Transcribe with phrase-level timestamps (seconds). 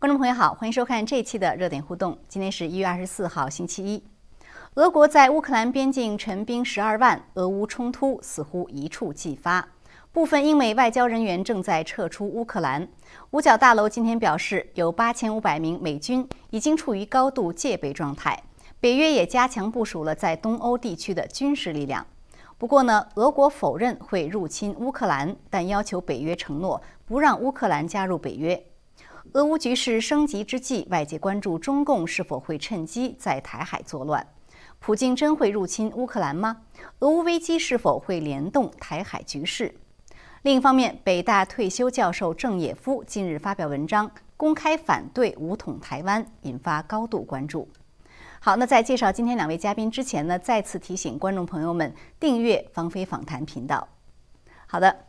[0.00, 2.16] 观众朋友好，欢迎收看这一期的热点互动。
[2.26, 4.02] 今天是一月二十四号，星期一。
[4.76, 9.68] 俄国在乌克兰边境陈兵十二万，俄乌冲突似乎一触即发。
[10.10, 12.88] 部分英美外交人员正在撤出乌克兰。
[13.32, 18.42] 五角大楼今天表示，有八千五百名美军已经处于高度戒备状态。
[18.80, 22.06] 北约也加强部署了在东欧地区的军事力量。
[22.56, 28.64] 不过呢，俄国否认会入侵乌克兰，但要求北约承诺不让乌克兰加入北约。
[29.32, 34.26] 俄乌局势升级之际，外界关注中共是否会趁机在台海作乱。
[34.80, 36.62] 普京真会入侵乌克兰吗？
[36.98, 39.72] 俄乌危机是否会联动台海局势？
[40.42, 47.68] 另一方面，北大退休教授郑也夫近日发表文章，公开反对武统台湾，引发高度关注。
[48.40, 53.86] 好，那在介绍今天两位嘉宾之前呢，再次提醒观众朋友们订阅芳菲访谈频道。
[54.66, 55.04] 好的，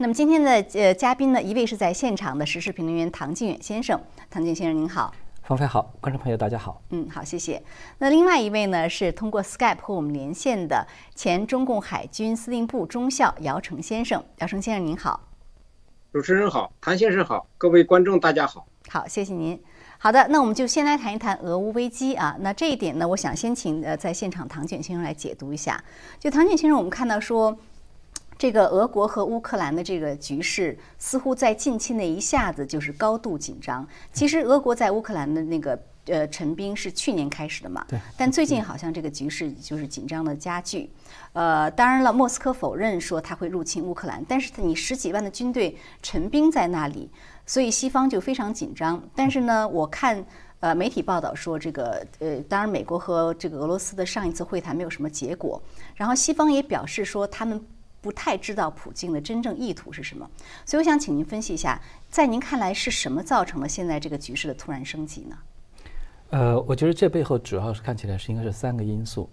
[0.00, 5.12] 那么今天的呃嘉宾呢，一位是在现场的时事评论员唐靖远先生，唐靖先生您好。
[5.42, 6.80] 方菲好，观众朋友大家好。
[6.90, 7.60] 嗯，好，谢谢。
[7.98, 14.24] 那另外一位呢，是通过 Skype 和我们连线的前中共海军司令部中校姚成先生。
[14.36, 15.20] 姚成先生您好。
[16.12, 18.68] 主持人好，谭先生好，各位观众大家好。
[18.88, 19.60] 好，谢谢您。
[19.98, 22.36] 好的，那我们就先来谈一谈俄乌危机啊。
[22.38, 25.82] 那这一点呢，我想先请呃在现场唐卷先生来解读一下。
[26.20, 27.58] 就唐卷先生，我们看到说。
[28.38, 33.86] 这个俄国和乌克兰的这个局势，似乎在近期内一下子就是高度紧张。
[34.12, 37.84] 其实，俄国在乌克兰的那个呃陈兵是去年开始的嘛？
[37.88, 37.98] 对。
[38.16, 40.88] 但最近好像这个局势就是紧张的加剧。
[41.32, 47.10] 呃，当然了，莫斯科否认说他会入侵乌克兰，但是你十几万的军队陈兵在那里，
[47.44, 49.02] 所以西方就非常紧张。
[49.16, 50.24] 但是呢，我看
[50.60, 55.60] 呃媒体报道说，这个呃，当然美国和这个俄罗斯的上一次会谈没有什么结果，
[55.96, 57.60] 然后西方也表示说他们。
[58.00, 60.28] 不太知道普京的真正意图是什么，
[60.64, 65.36] 所以我想请您分析一下，在您看来是什么造成了现在这个局势的突然升级呢？
[66.30, 69.28] 呃，我觉得这背后主要是看起来是应该是三个因素。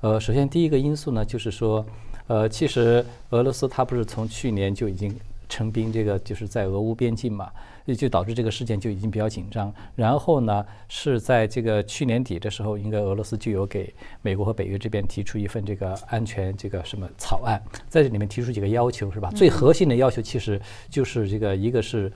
[0.00, 1.84] 呃，首先第一个因素呢，就是说，
[2.26, 5.14] 呃，其实俄罗斯它不是从去年就已经
[5.48, 7.50] 成兵这个就是在俄乌边境嘛。
[7.94, 9.72] 就导致这个事件就已经比较紧张。
[9.94, 13.92] 然后呢，是在这个去年底的时候，应该俄罗斯就有给
[14.22, 19.30] 美国和北约这边提出一份这个安全这个什么草案，在这里面提出几个要求，是吧？
[19.30, 22.12] 最核心的要求其实就是这个，一个是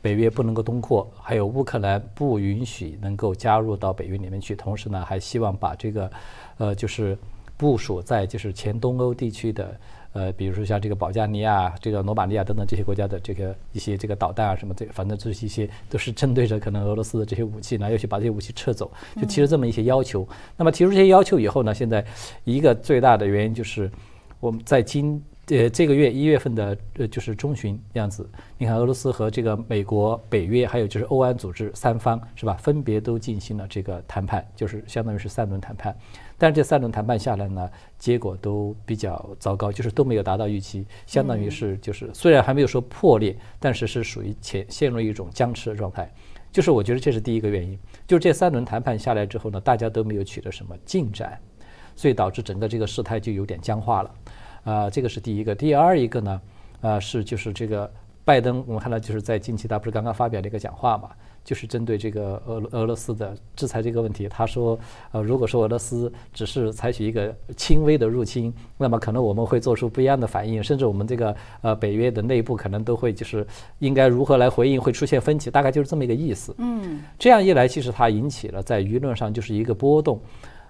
[0.00, 4.54] 北约不能够东扩，还有乌克兰不允许能够加入到北约里面去。
[4.54, 6.10] 同时呢，还希望把这个，
[6.58, 7.16] 呃，就是
[7.56, 9.78] 部署在就是前东欧地区的。
[10.12, 20.26] 呃，比如说像这个保加利亚、这个罗马尼亚等等这些国家的这个一些这个导弹啊什么，这反正就是一些都是针对着可能俄罗斯的这些武器呢，要去把这些武器撤走，就提出这么一些要求。
[20.56, 22.04] 那么提出这些要求以后呢，现在
[22.44, 23.90] 一个最大的原因就是
[24.40, 28.28] 我们在今呃这个月一月份的呃就是中旬样子，
[28.58, 35.96] 你看俄罗斯和这个美国、北约还有就是欧安组织三方是吧，分别都进行了这个谈判，就是相当于是三轮谈判。
[36.36, 46.12] 但是这三轮谈判下来呢，结果都比较糟糕，就是都没有达到预期，相当于是就是虽然还没有说破裂，但是是属于陷陷入一种僵持的状态。
[46.52, 51.38] 就是我觉得这是第一个原因，就是这三轮谈判下来之后呢，大家都没有取得什么进展，
[51.96, 54.14] 所以导致整个这个事态就有点僵化了。
[54.68, 55.54] 啊，这个是第一个。
[55.54, 56.40] 第二一个呢，
[56.80, 57.90] 啊是就是这个
[58.24, 61.10] 拜登，我们看到就是在近期他不是刚刚发表了一个讲话嘛。
[61.44, 64.78] 就是针对这个俄俄罗斯的制裁这个问题，他说，
[65.12, 73.46] 呃，如果说俄罗斯只是采取一个轻微的入侵，那么可能我们会做出不一样的反应，甚至我们这个呃北约的内部可能都会就是
[73.78, 76.54] 应该如何来回应，会出现分歧，大概就是这么一个意思。
[76.58, 80.20] 嗯，这样一来，其实它引起了在舆论上就是一个波动，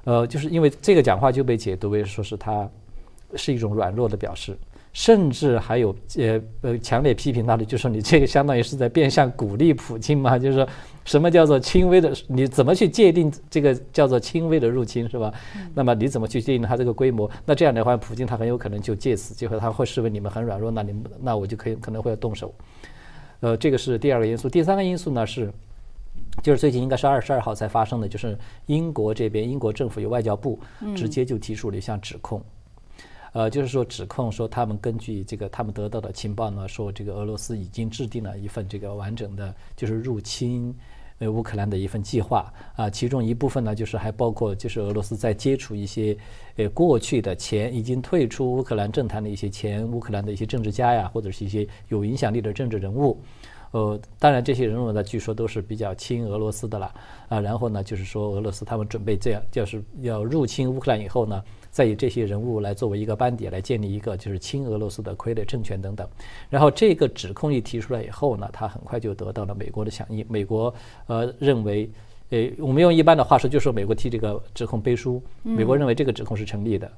[0.04, 2.68] 呃，就是因为这个讲话就被解读为说是他
[3.34, 4.56] 是一种软弱的表示。
[4.94, 10.36] 甚至还有呃呃强烈批评他的，就说你这个相当于是在变相鼓励普京嘛？
[10.40, 10.66] 就是说
[11.04, 12.12] 什么叫做轻微的？
[12.26, 15.32] 你怎么去界定这个叫做轻微的入侵是吧？
[15.74, 17.30] 那么你怎么去界定它这个规模？
[17.44, 22.52] 那这样的话，普京他很有可能就借此机会，他会视为你们很软弱，那你们那我就可以可能会要动手。
[23.40, 24.48] 呃，这个是第二个因素。
[24.48, 25.52] 第三个因素呢是，
[26.42, 28.36] 就是最近应该是二十二号才发生的，就是
[28.66, 30.58] 英国这边英国政府有外交部
[30.96, 32.42] 直接就提出了一项指控。
[33.38, 40.74] 呃，就是说指控说他们根据这个他们得到的情报呢，说这个俄罗斯已经制定了一份这个完整的，就是入侵
[41.20, 46.18] 呃乌克兰的一份计划啊，其中一部分呢，就是还包括就是俄罗斯在接触一些
[46.56, 53.22] 呃过去的前已经退出乌克兰政坛的一些前乌克兰的一些政治家呀，或者是一些有影响力的政治人物
[53.70, 56.92] 呃，当然这些人物呢，据说都是比较亲俄罗斯的了
[57.28, 57.38] 啊。
[57.38, 66.08] 然后呢，就是说俄罗斯他们准备这样，就是要入侵乌克兰以后呢，再以这些人物来作为一个班底来建立一个就是亲俄罗斯的傀儡政权等等。
[66.50, 70.24] 然后这个指控一提出来以后呢，他很快就得到了美国的响应。
[70.28, 70.72] 美国
[71.06, 71.90] 呃认为，
[72.30, 75.22] 呃，我们用一般的话说，就说美国替这个指控背书。
[75.42, 76.90] 美国认为这个指控是成立的。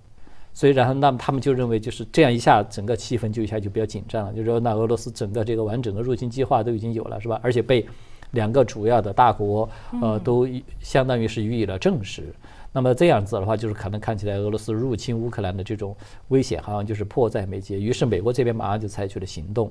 [0.53, 4.33] 所以，然后，那么他们就认为，就是这样一下，整个气氛就一下就比较紧张了。
[4.33, 7.39] 就说，那俄罗斯整个这个完整的入侵计划都已经有了，是吧？
[7.41, 7.87] 而且被
[8.33, 9.69] 两个主要的大国，
[10.03, 10.49] 呃，都
[10.81, 12.35] 相当于是予以了证实。
[12.73, 15.97] 那么这样子的话，就是可能看起来俄罗斯入侵乌克兰的这种
[16.29, 17.81] 危险好像就是迫在眉睫。
[17.81, 19.71] 于是，美国这边马上就采取了行动，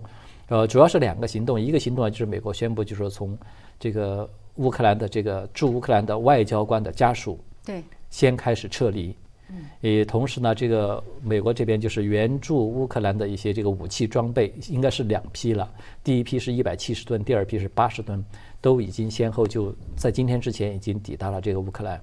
[0.49, 1.59] 呃，主要是两个行动。
[1.59, 3.37] 一个行动呢，就是美国宣布，就是说从
[3.79, 9.15] 这个乌克兰的这个驻乌克兰的外交官的家属，对，先开始撤离。
[9.81, 15.67] 也同时呢，这个美国这边就是援助乌克兰的一些这个武器装备，应该是两批了。
[16.03, 18.23] 第一批是一百七十吨，第二批是八十吨，
[18.61, 21.99] 都已经先后就在今天之前已经抵达了这个乌克兰。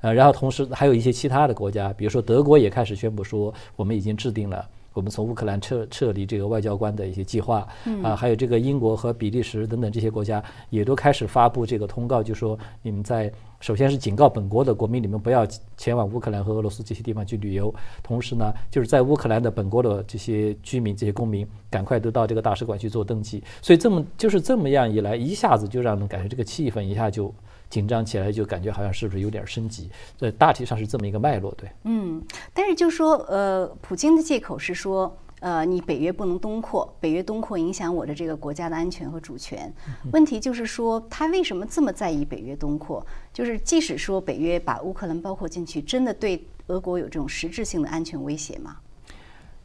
[0.00, 4.66] 呃，然后同时还有一些其他的国家，比如说德国也开始宣布说，我们已经制定了。
[4.92, 7.68] 我们从乌克兰撤撤离这个外交官的一些计划，
[8.02, 15.46] 啊，还有这个英国和比利时等等这些国家也都开始发布这个通告，就说你们在首先是警告本国的国民，你们不要
[15.76, 17.74] 前往乌克兰和俄罗斯这些地方去旅游。
[18.02, 23.44] 同时呢，就是在乌克兰的本国的这些居民、这些公民，赶快都到这个大使馆去做登记。
[23.60, 27.34] 所以这么就是这么样一来，一下子就让人感觉这个气氛一下就。
[27.68, 29.90] 紧张起来就感觉好像是不是有点升级？
[30.20, 31.70] 呃，大体上是这么一个脉络，对。
[31.84, 32.22] 嗯，
[32.54, 39.72] 但是就说呃，普京的借口是说，呃，你北约不能东扩，北约东扩影响我的这个国家的安全和主权。
[40.12, 43.04] 问题就是说，他为什么这么在意北约东扩？
[43.32, 48.76] 就是即使说北约把乌克兰包括进去，真的对俄国有这种实质性的安全威胁吗？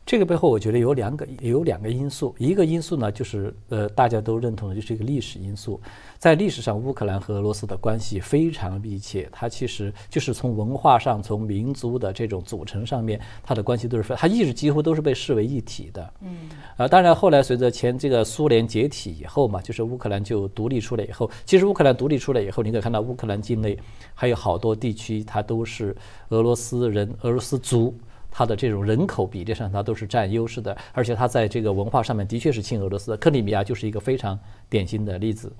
[0.03, 2.35] 这个背后，我觉得有两个有两个因素。
[2.37, 5.79] 一个因素呢，就是呃，大家都认同的，就是一个历史因素。
[6.17, 9.29] 在历史上，乌克兰和俄罗斯的关系非常密切。
[9.31, 16.13] 它其实就是从文化上、从民族的这种组成上面，它的关系都是，它一直几乎都是被视为一体的。
[16.21, 16.49] 嗯。
[16.77, 23.77] 啊，当然后来随着前这个苏联解体以后嘛，就是乌克兰就独立出来以后，其实乌克兰独立出来以后，你可以看到乌克兰境内
[24.13, 25.95] 还有好多地区，它都是
[26.29, 27.95] 俄罗斯人、俄罗斯族。
[28.31, 33.17] 它的这种人口比例上，它都是占优势的，而且它在这个文化上面的确是亲俄罗斯的。
[33.17, 34.39] 克里米亚就是一个非常
[34.69, 35.51] 典型的例子。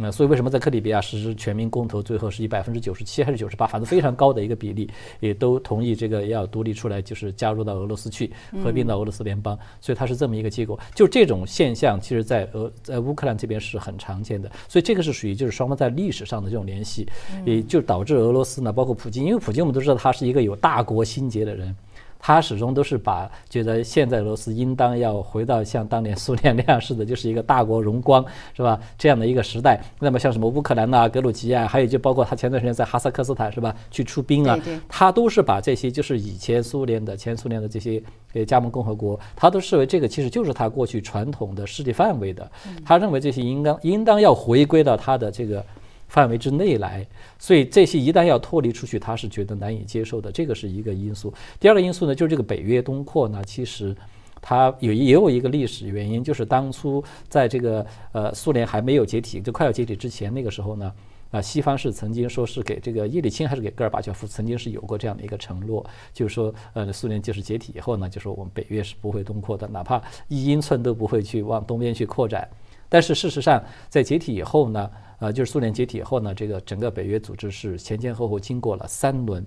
[0.00, 4.88] 那所以为什么在克里米亚实施全民公投，最后是以百分之九十七还是九十八，反正非常高的一个比例，
[5.18, 8.32] 也都同意这个要独立出来，就是加入到俄罗斯去，
[8.62, 9.58] 合并到俄罗斯联邦。
[9.80, 10.78] 所以它是这么一个结果。
[10.94, 14.48] 就这种现象，其实在俄在乌克兰这边是很常见的。
[14.68, 17.04] 所以这个是属于就是双方在历史上的这种联系，
[17.44, 21.74] 也就导致俄罗斯呢，包括普京，因为普京我们都知道他是一个有大国心结的人。
[22.18, 28.24] 他始终都是把觉得现在俄罗斯应当要回到像当年苏联那样似的，就是一个大国荣光，
[28.54, 28.78] 是吧？
[28.98, 29.80] 这样的一个时代。
[30.00, 33.74] 那么像什么乌克兰呐、格鲁吉亚，还有就包括他前段时间在哈萨克斯坦，是吧？
[33.90, 38.02] 去出兵啊，他都是把这些就是以前苏联的、前苏联的这些
[38.34, 42.50] 呃加盟共和国，他都视为这个其实就是他过去传统的势力范围的。
[42.84, 45.64] 他认为这些应当应当要回归到他的这个。
[46.08, 47.06] 范围之内来，
[47.38, 51.32] 所以这些一旦要脱离出去，他是觉得难以接受的，这个是一个因素。
[51.60, 53.94] 第二个因素呢，就是这个北约东扩呢，其实
[54.40, 60.92] 它有也有一个历史原因，就是当初在这个呃苏联还没有解体，就快要解体之前那个时候呢，
[61.30, 65.84] 啊西方是曾经说是给这个叶利钦还是给戈尔巴乔夫曾经是有过这样的一个承诺，
[66.14, 72.48] 就是说呃苏联就是解体以后呢，就说我们北约是不会东扩的，哪怕一英寸都不会去往东边去扩展。
[72.88, 74.90] 但是事实上，在解体以后呢？
[75.20, 79.44] 呃，就是苏联解体以后呢，这个整个北约组织是前前后后经过了三轮，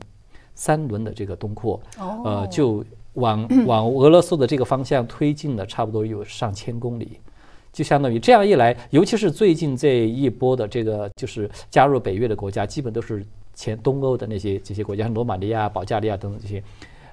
[0.53, 1.81] 三轮的这个东扩，
[2.25, 7.21] 呃，就往 往俄罗斯的这个方向推进了差不多有上千公里，
[7.71, 16.61] 就相当于这样一来，尤其是最近这一波的这个就是加入北约的国家，基本都是前东欧的那些这些国家，罗马尼亚、保加利亚等等这些。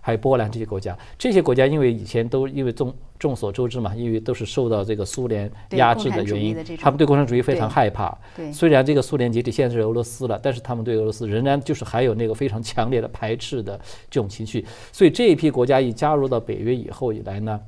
[0.09, 8.17] 还有波兰这些国家，这些国家因为以前都因为众众所周知嘛，因为都是受到这个苏联压制的原因，他们对共产主义非常害怕。
[8.51, 14.65] 虽然这个苏联解体现在是俄罗斯了，但是他们对俄罗斯仍然就是还有那个非常强烈的排斥的这种情绪。
[14.91, 17.61] 所以这一批国家一加入到北约以后以来呢，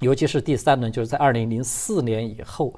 [0.00, 2.74] 尤其是第三轮，就是在二零零四年以后。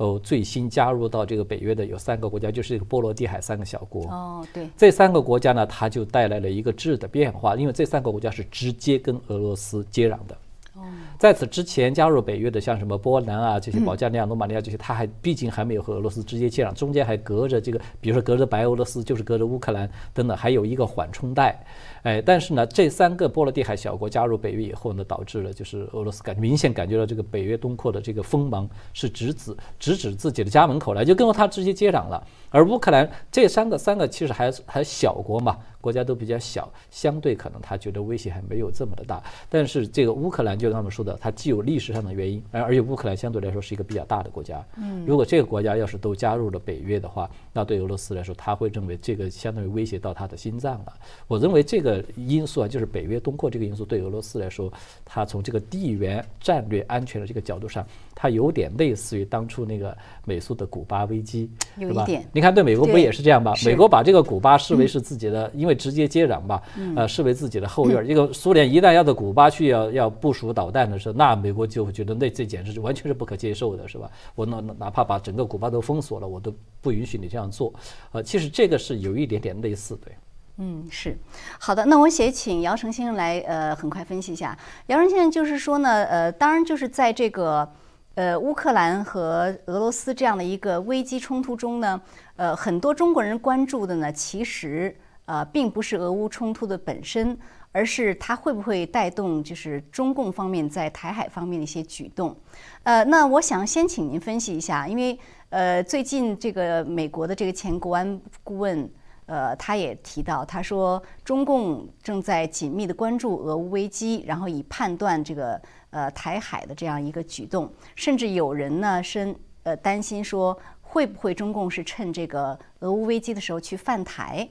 [0.00, 4.04] 哦，最新加入到这个北约的有三个国家，就是这个波罗的海三个小国。
[4.06, 10.34] 哦，对，这三个国家呢，它就带来了一个质的变化，因为这三个国家是直接跟俄罗斯接壤的。
[10.74, 10.82] 哦
[11.18, 21.62] 在此之前加入北约的，像什么波兰啊这些保加利亚、罗马尼亚这些，它还毕竟还没有和俄罗斯直接接壤，中间还隔着这个，比如说隔着白俄罗斯，就是隔着乌克兰等等，还有一个缓冲带。
[22.02, 32.26] 哎，但是呢，这三个波罗的海小国加入北约以后呢，导致了就是俄罗斯感明显感觉到这个北约东扩的这个锋芒是直指直指自己的家门口来，就跟它直接接壤了。
[32.48, 35.58] 而乌克兰这三个三个其实还还小国嘛。
[35.80, 39.22] 国家都比较小，相对可能他觉得威胁还没有这么的大。
[39.48, 44.62] 但是这个乌克兰，就他们说的，它既有历史上的原因，而而且乌克兰相对来说是一个比较大的国家。
[44.76, 50.92] 嗯，如果这个国家要是都加入了北约的话，那对俄罗斯来说，他会认为这个相当于威胁到他的心脏了。
[51.26, 54.70] 我认为这个因素啊，就是北约东扩这个因素，对俄罗斯来说，
[55.04, 59.96] 它从这个地缘战略安全的这个角度上，它有点类似于当初那个
[60.26, 62.28] 美苏的古巴危机，有一点。
[62.32, 63.54] 你看，对美国不也是这样吧？
[63.64, 65.69] 美国把这个古巴视为是自己的，因为。
[65.74, 66.62] 直接接壤吧，
[66.96, 68.06] 呃，视为自己的后院。
[68.06, 74.10] 一个苏联一旦要到古巴去要要部署导弹的时候，那美国就会觉得那这简直是完全是不可接受的，是吧？
[74.34, 77.72] 我哪哪怕把整个古巴都封锁了，我都不允许你这样做。
[78.12, 80.12] 呃，其实这个是有一点点类似，对。
[80.58, 81.16] 嗯，是
[81.58, 81.86] 好的。
[81.86, 84.58] 那我先请姚成先生来，呃，很快分析一下。
[84.88, 87.66] 姚成先生就是说呢，呃，当然就是在这个
[88.14, 92.00] 呃乌克兰和俄罗斯这样的一个危机冲突中呢，
[92.36, 94.94] 呃，很多中国人关注的呢，其实。
[95.30, 97.38] 呃，并不是俄乌冲突的本身，
[97.70, 102.36] 而是它会不会带动就是中共方面在台海方面的一些举动。
[102.82, 105.16] 呃，那我想先请您分析一下，因为
[105.50, 108.90] 呃，最近这个美国的这个前国安顾问，
[109.26, 119.32] 呃，他也提到，他说中共正在紧密的关注俄乌危机，然后以判断这个呃台海的这样一个举动，甚至有人呢是
[119.62, 124.48] 呃担心说，会不会中共是趁这个俄乌危机的时候去犯台？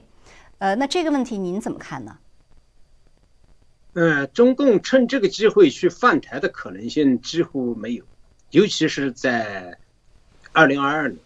[0.60, 2.18] 呃，那这个问题您怎么看呢？
[3.94, 8.04] 嗯，中共趁这个机会去犯台的可能性几乎没有，
[8.50, 9.78] 尤其是在
[10.52, 11.18] 二零二二年，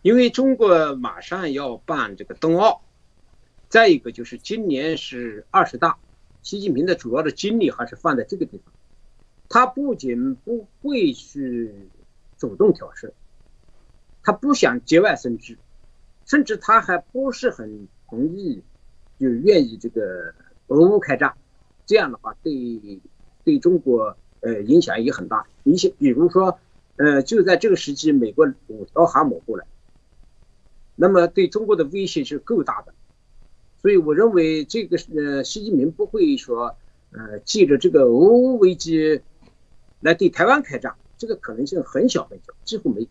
[0.00, 2.80] 因为中国马上要办这个冬奥，
[3.68, 5.98] 再一个就是今年是二十大，
[6.42, 8.72] 习近平的主要的精力还是放在这个地方，
[9.50, 11.70] 他不仅不会去
[12.38, 13.12] 主动挑事，
[14.22, 15.58] 他不想节外生枝，
[16.24, 17.88] 甚至他还不是很。
[18.08, 18.62] 同意
[19.18, 20.32] 就愿意这个
[20.68, 21.34] 俄乌开战，
[21.86, 23.00] 这样的话对
[23.44, 25.46] 对中国呃影响也很大。
[25.62, 26.58] 一些比如说
[26.96, 29.66] 呃就在这个时期，美国五条航母过来，
[30.96, 32.94] 那么对中国的威胁是够大的。
[33.82, 36.76] 所以我认为这个呃习近平不会说
[37.12, 39.20] 呃借着这个俄乌危机
[40.00, 43.08] 来对台湾开战，这个可能性很小很小，几乎没有。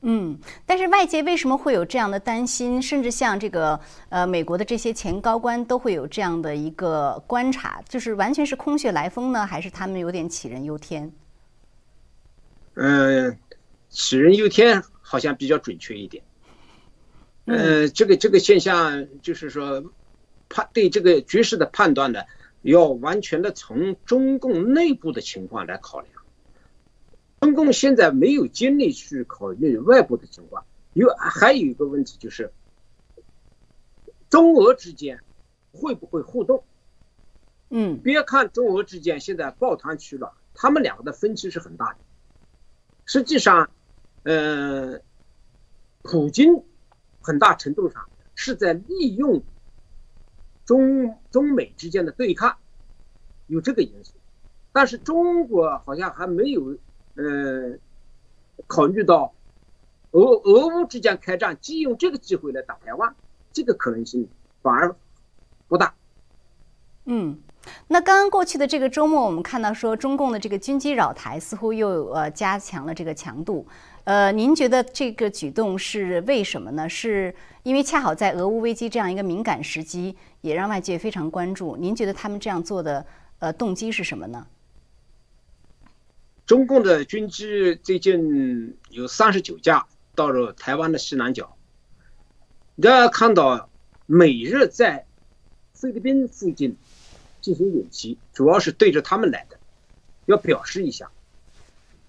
[0.00, 2.80] 嗯，但是外界为什么会有这样的担心？
[2.80, 11.12] 甚至像这个呃，美国的这些前高官都会有这样的一个观察，就是完全是空穴来风呢，还是他们有点杞人忧天？
[12.74, 13.36] 嗯，
[13.90, 16.22] 杞人忧天好像比较准确一点。
[17.46, 19.82] 呃，这个这个现象就是说，
[20.48, 22.20] 判对这个局势的判断呢，
[22.62, 26.12] 要完全的从中共内部的情况来考量。
[27.40, 32.52] 中共现在没有精力去考虑外部的情况，有还有一个问题就是，
[34.28, 35.20] 中俄之间
[35.72, 36.64] 会不会互动？
[37.70, 41.98] 嗯，别看中俄之间现在抱团取暖，他们两个的分歧是很大的。
[43.06, 43.70] 实际上，
[44.24, 45.00] 呃，
[46.02, 46.64] 普京
[47.20, 49.42] 很大程度上是在利用
[50.64, 52.58] 中中美之间的对抗，
[53.46, 54.14] 有这个因素，
[54.72, 56.76] 但是中国好像还没有。
[57.18, 57.76] 呃，
[58.68, 59.34] 考虑到
[60.12, 63.12] 俄俄乌之间开战，借用这个机会来打台湾，
[63.52, 64.28] 这个可能性
[64.62, 64.94] 反而
[65.66, 65.92] 不大。
[67.06, 67.36] 嗯，
[67.88, 73.66] 那刚刚过去的这个周末，我们看到说中共的这个军机扰台似乎又呃加强了这个强度。
[74.04, 76.88] 呃，您觉得这个举动是为什么呢？
[76.88, 77.34] 是
[77.64, 81.76] 因为恰好在俄乌危机这样一个敏感时机，也让外界非常关注。
[81.76, 83.04] 您觉得他们这样做的
[83.40, 84.46] 呃动机是什么呢？
[86.48, 91.58] 中共的军机最近有三十九架到了台湾的西南角，
[92.80, 93.68] 大家看到
[94.06, 95.04] 美日在
[95.74, 96.78] 菲律宾附近
[97.42, 99.60] 进行演习，主要是对着他们来的，
[100.24, 101.10] 要表示一下。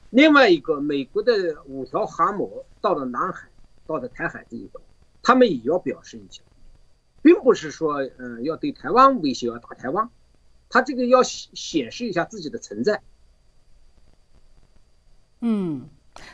[0.09, 3.49] 另外一个，美国的五条航母到了南海，
[3.85, 4.81] 到了台海这一块，
[5.21, 6.41] 他们也要表示一下，
[7.21, 10.09] 并不是说嗯要对台湾威胁要打台湾，
[10.69, 13.01] 他这个要显显示一下自己的存在。
[15.41, 15.87] 嗯，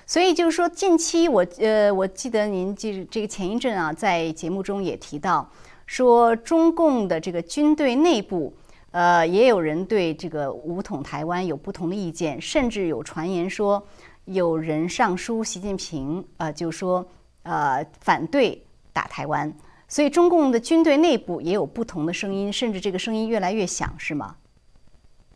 [0.07, 5.51] 所以就是说，近期我呃，我记得您就这个前一阵啊，在节目中也提到
[5.85, 8.55] 说，中共的这个军队内部
[8.91, 13.85] 呃，也有人对这个武统台湾有不同的意见，甚至有传言说
[14.25, 17.07] 有人上书习近平，呃，就说
[17.43, 19.55] 呃反对打台湾。
[19.88, 24.35] 所以中共的军队内部也有不同的声音，甚至这个声音越来越响，是吗？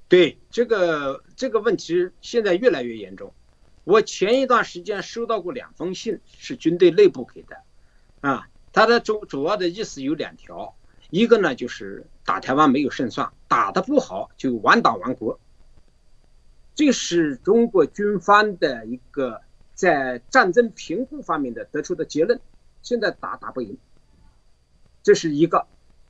[0.07, 3.31] 对，这个这个问题现在越来越严重。
[3.89, 7.57] 我前一段时间收到过两封信，是军队内部给的，
[8.21, 10.75] 啊，他的主主要的意思有两条，
[11.09, 15.39] 一个呢就是打台湾没有胜算，打得不好就亡党亡国。
[16.75, 19.41] 这是中国军方的一个
[19.73, 22.39] 在战争评估方面的得出的结论。
[22.83, 23.75] 现在打打不赢，
[25.01, 25.65] 这是一个，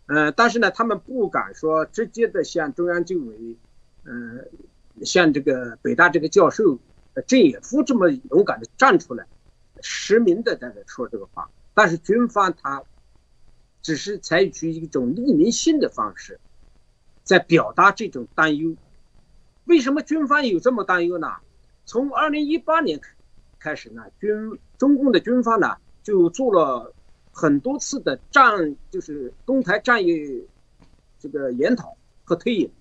[0.08, 3.56] 呃，但是呢，他们不敢说直接的向中央军委，
[4.04, 4.44] 呃，
[5.06, 6.78] 向这个北大这个教授。
[7.28, 9.26] 郑也夫这么勇敢的站出来，
[9.82, 12.84] 实名的在这说这个话，但是军方他
[13.82, 16.40] 只是采取一种匿名性的方式，
[17.24, 18.76] 在表达这种担忧。
[19.66, 21.28] 为什么军方有这么担忧呢？
[21.86, 23.02] 从二零一八年
[23.60, 26.94] 开始呢，军中共的军方呢就做了
[27.34, 30.48] 很多次的战，就是东台战役
[31.20, 32.72] 这个研讨和推演，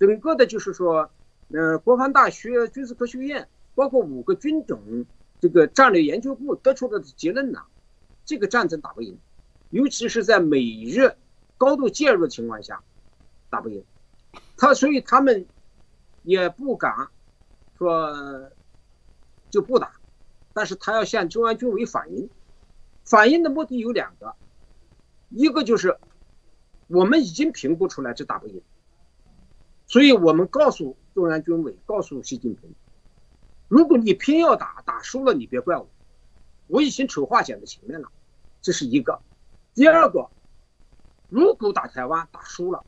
[0.00, 1.08] 整个的就是说。
[1.50, 5.06] 呃，国防大学军事科学院包括五个军种
[5.40, 7.60] 这个战略研究部得出的结论呢，
[8.26, 9.18] 这个战争打不赢，
[9.70, 11.16] 尤其是在美日
[11.56, 12.82] 高度介入的情况下，
[13.48, 13.82] 打不赢。
[14.58, 15.46] 他所以他们
[16.22, 17.08] 也不敢
[17.78, 18.50] 说
[19.48, 19.92] 就不打，
[20.52, 22.28] 但是他要向中央军委反映，
[23.04, 24.34] 反映的目的有两个，
[25.30, 25.96] 一个就是
[26.88, 28.60] 我们已经评估出来这打不赢，
[29.86, 30.94] 所以我们告诉。
[31.18, 32.72] 中央军委告诉习近平
[33.66, 35.88] ：“如果你偏要打，打输了你别怪我，
[36.68, 38.08] 我已经丑话讲在前面了。”
[38.62, 39.20] 这是一个。
[39.74, 40.30] 第二个，
[41.28, 42.84] 如果打台湾打输了，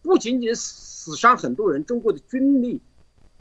[0.00, 2.80] 不仅仅死伤很多人，中国的军力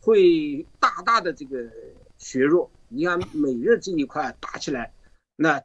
[0.01, 1.69] 会大大的这个
[2.17, 2.72] 削弱。
[2.88, 4.91] 你看美日这一块打起来，
[5.36, 5.62] 那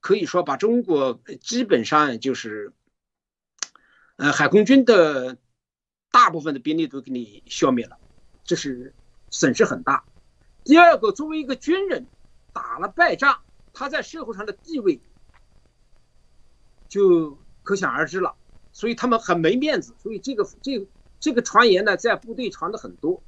[0.00, 2.72] 可以说把中国基本上就是，
[4.16, 5.38] 呃，海空军的。
[6.12, 7.96] 大部分的兵力都给你消灭了，
[8.44, 8.94] 这是
[9.30, 10.04] 损失很大。
[10.62, 12.06] 第二个，作为一个军人，
[12.52, 13.40] 打了败仗，
[13.72, 15.00] 他在社会上的地位
[16.86, 18.34] 就可想而知了。
[18.72, 19.94] 所以他们很没面子。
[20.02, 20.86] 所以这个这
[21.18, 23.22] 这个传言呢，在部队传的很多，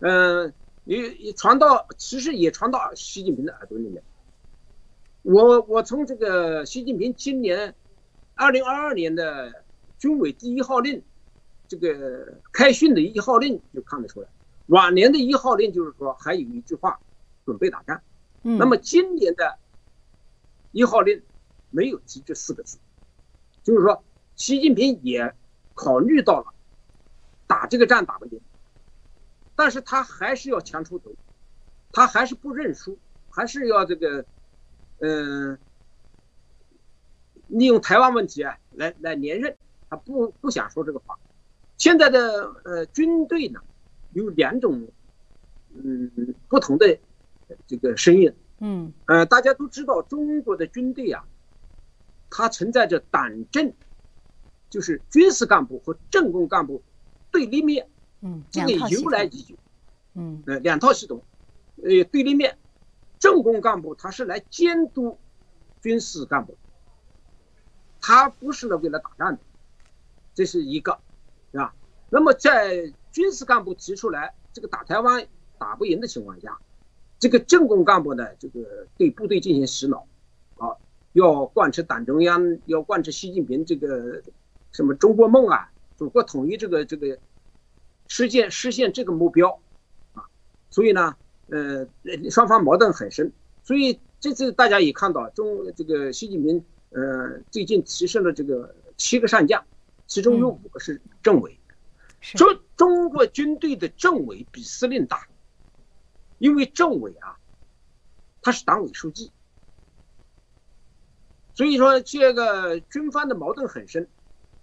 [0.00, 0.52] 嗯，
[0.84, 4.02] 也也传到，其实也传到习近平的耳朵里面。
[5.20, 7.74] 我我从这个习近平今年
[8.34, 9.62] 二零二二年的
[9.98, 11.02] 军委第一号令。
[11.72, 14.28] 这个开训的一号令就看得出来，
[14.66, 17.00] 往年的一号令就是说还有一句话，
[17.46, 18.02] 准备打仗。
[18.42, 19.58] 嗯，那么今年的
[20.72, 21.22] 一号令
[21.70, 22.76] 没有提这四个字，
[23.62, 24.04] 就是说
[24.36, 25.34] 习近平也
[25.72, 26.52] 考虑到了
[27.46, 28.38] 打这个仗打不赢，
[29.56, 31.10] 但是他还是要强出头，
[31.90, 32.98] 他还是不认输，
[33.30, 34.26] 还是要这个，
[34.98, 35.58] 嗯，
[37.46, 39.56] 利用台湾问题啊来来连任，
[39.88, 41.18] 他不不想说这个话。
[41.82, 43.60] 现在的呃军队呢，
[44.12, 44.86] 有两种，
[45.74, 46.08] 嗯
[46.48, 46.96] 不同的
[47.66, 48.92] 这个声音，嗯。
[49.06, 51.24] 呃大家都知道中国的军队啊，
[52.30, 53.72] 它存在着党政，
[54.70, 56.80] 就是军事干部和政工干部
[57.32, 57.88] 对立面，
[58.20, 59.56] 嗯这个由来已久，
[60.14, 60.40] 嗯。
[60.46, 61.20] 呃两套系统，
[61.82, 62.56] 呃对立面，
[63.18, 65.18] 政工干部他是来监督
[65.80, 66.56] 军事干部，
[68.00, 69.40] 他不是呢为了打仗的，
[70.32, 71.00] 这是一个。
[71.52, 71.74] 啊，
[72.08, 75.26] 那么在军事干部提出来这个打台湾
[75.58, 76.58] 打不赢的情况下，
[77.18, 80.06] 这个政工干部呢，这个对部队进行洗脑，
[80.56, 80.76] 啊，
[81.12, 84.22] 要贯彻党中央，要贯彻习近平这个
[84.72, 87.18] 什么中国梦啊，祖国统一这个这个
[88.08, 89.60] 实现实现这个目标，
[90.14, 90.24] 啊，
[90.70, 91.14] 所以呢，
[91.50, 91.86] 呃，
[92.30, 93.30] 双方矛盾很深，
[93.62, 99.62] 所以这次大家也看到中这个习近平，呃，最近提升了这个七个上将。
[100.12, 101.58] 其中有五个是政委，
[102.20, 105.26] 说中国军队的政委比司令大，
[106.36, 107.38] 因为政委啊，
[108.42, 109.32] 他是党委书记，
[111.54, 114.06] 所以说这个军方的矛盾很深，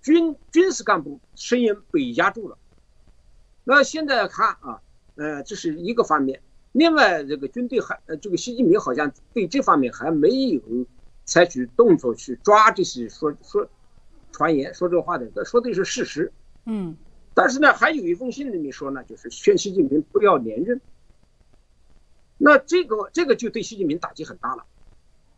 [0.03, 2.55] 军军事干部声音被压住了。
[3.63, 4.79] 那现在看啊，
[5.15, 10.61] 呃，这是一个方面，另外这个军队还呃，这个习近平好像对这方面还没有
[11.25, 13.67] 采取动作去抓这些说说。
[14.31, 16.31] 传言说这话的，他说的是事实。
[16.65, 16.95] 嗯，
[17.33, 20.79] 但是呢，还有一封信里面说呢，就是劝习近平不要连任。
[22.37, 24.65] 那这个这个就对习近平打击很大了。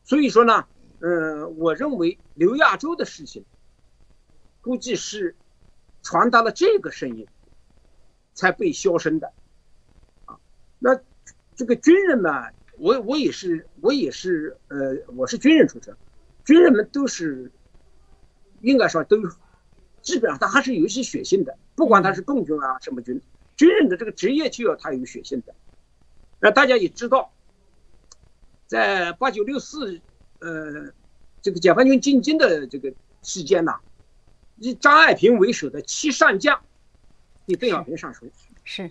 [0.04, 0.66] 所以说呢，
[1.00, 3.46] 嗯，我认为刘亚洲的事情，
[4.62, 5.36] 估计是
[6.04, 7.28] 传达了这个声音，
[8.34, 9.32] 才被消声的，
[10.26, 10.38] 啊，
[10.80, 11.00] 那
[11.56, 15.96] 这个军人嘛，我我也是我也是呃，我是军人出身，
[16.46, 17.52] 军人们都是
[18.62, 19.17] 应该说都
[20.02, 23.21] 基本上他还是有一些血性的，不管他是共军啊什么军，
[23.56, 25.54] 军人的这个职业就要他有血性的。
[26.39, 27.32] 那大家也知道，
[28.67, 30.02] 在八九六四
[30.39, 30.91] 呃
[31.41, 33.80] 这个解放军进京的这个期间呐。
[34.58, 36.62] 以张爱萍为首的七上将，
[37.47, 38.32] 给邓小平上书，
[38.63, 38.88] 是，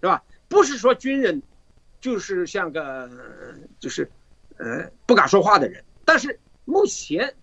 [0.00, 0.24] 是吧？
[0.48, 1.42] 不是说军人
[2.00, 3.10] 就是像个
[3.78, 4.10] 就是
[4.56, 7.34] 呃不敢说话的人，但是目前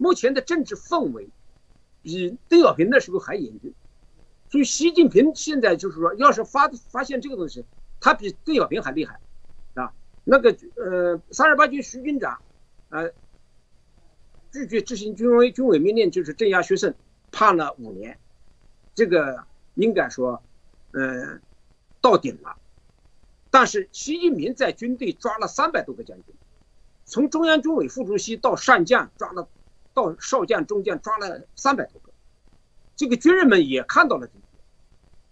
[0.00, 1.28] 目前的政治氛围
[2.00, 3.74] 比邓小平那时候还严峻，
[4.48, 7.66] 所以习近平现在就是说，要是发发现这个东西，
[8.00, 9.20] 他比邓小平还厉害，
[9.74, 9.92] 啊，
[10.24, 12.40] 那个呃三十八军徐军长，
[12.88, 13.12] 呃。
[14.52, 16.92] 拒绝执行军委军委命令，就是镇压学生，
[17.30, 18.18] 判了五年，
[18.96, 20.42] 这个应该说，
[20.90, 21.40] 嗯，
[22.00, 22.56] 到顶了。
[23.52, 26.34] 但是习近平在军队抓了三百多个将军，
[27.04, 29.48] 从中央军委副主席到上将抓了，
[30.00, 32.10] 到少将、中将抓了三百多个，
[32.96, 34.44] 这个军人们也看到了这些，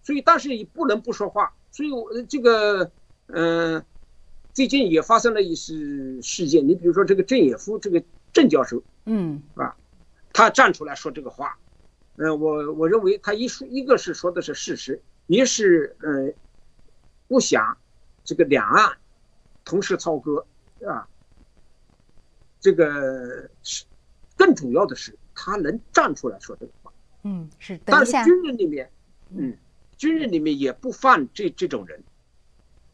[0.03, 1.53] 所以但是也不能不说话。
[1.71, 2.91] 所以我这个，
[3.27, 3.83] 嗯，
[4.53, 5.73] 最近也发生了一些
[6.21, 8.03] 事件，你比如说这个郑也夫这个
[8.33, 8.81] 郑教授。
[9.05, 9.75] 嗯，啊，
[10.33, 11.57] 他站出来说这个话，
[12.17, 16.33] 嗯，我我认为他一说一个是说的是事实，一是嗯，
[17.27, 17.77] 不想
[18.23, 18.97] 这个两岸
[19.63, 20.45] 同时操戈，
[20.85, 21.07] 啊，
[22.59, 23.85] 这个是
[24.39, 26.89] 更主要的是他能站出来说这个话，
[27.23, 28.89] 嗯，是，但是军人里面，
[29.35, 29.53] 嗯，
[29.97, 32.01] 军人里面也不犯这这种人。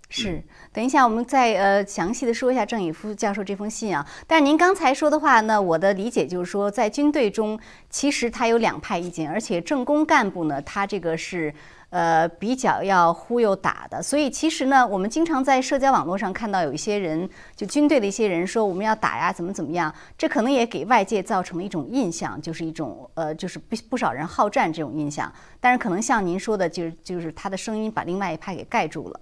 [0.09, 4.07] 是，等一下，我们再呃详细的说一下郑宇夫教授这封信啊。
[4.25, 11.53] 但是您刚才说的话呢，我的理解就是说，在军队中其实他有两派意见，而且政工干部呢，他这个是
[11.95, 14.03] 呃比较要忽悠打的。
[14.03, 25.31] 所以其实呢，我们经常在社交网络上看到有一些人，就军队的一些人说我们要打呀，怎么怎么样，这可能也给外界造成了一种印象，就是一种呃就是不不少人好战这种印象。
[25.61, 29.21] 但是可能像您说的，就是就是他的声音把另外一派给盖住了。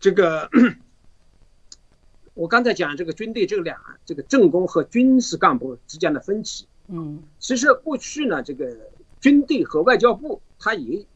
[0.00, 0.48] 这个，
[2.34, 8.74] 我刚才讲这个军队这个两这个政工和军事干部之间的分歧，嗯，其实过去呢，这个
[9.20, 11.06] 军队和外交部他也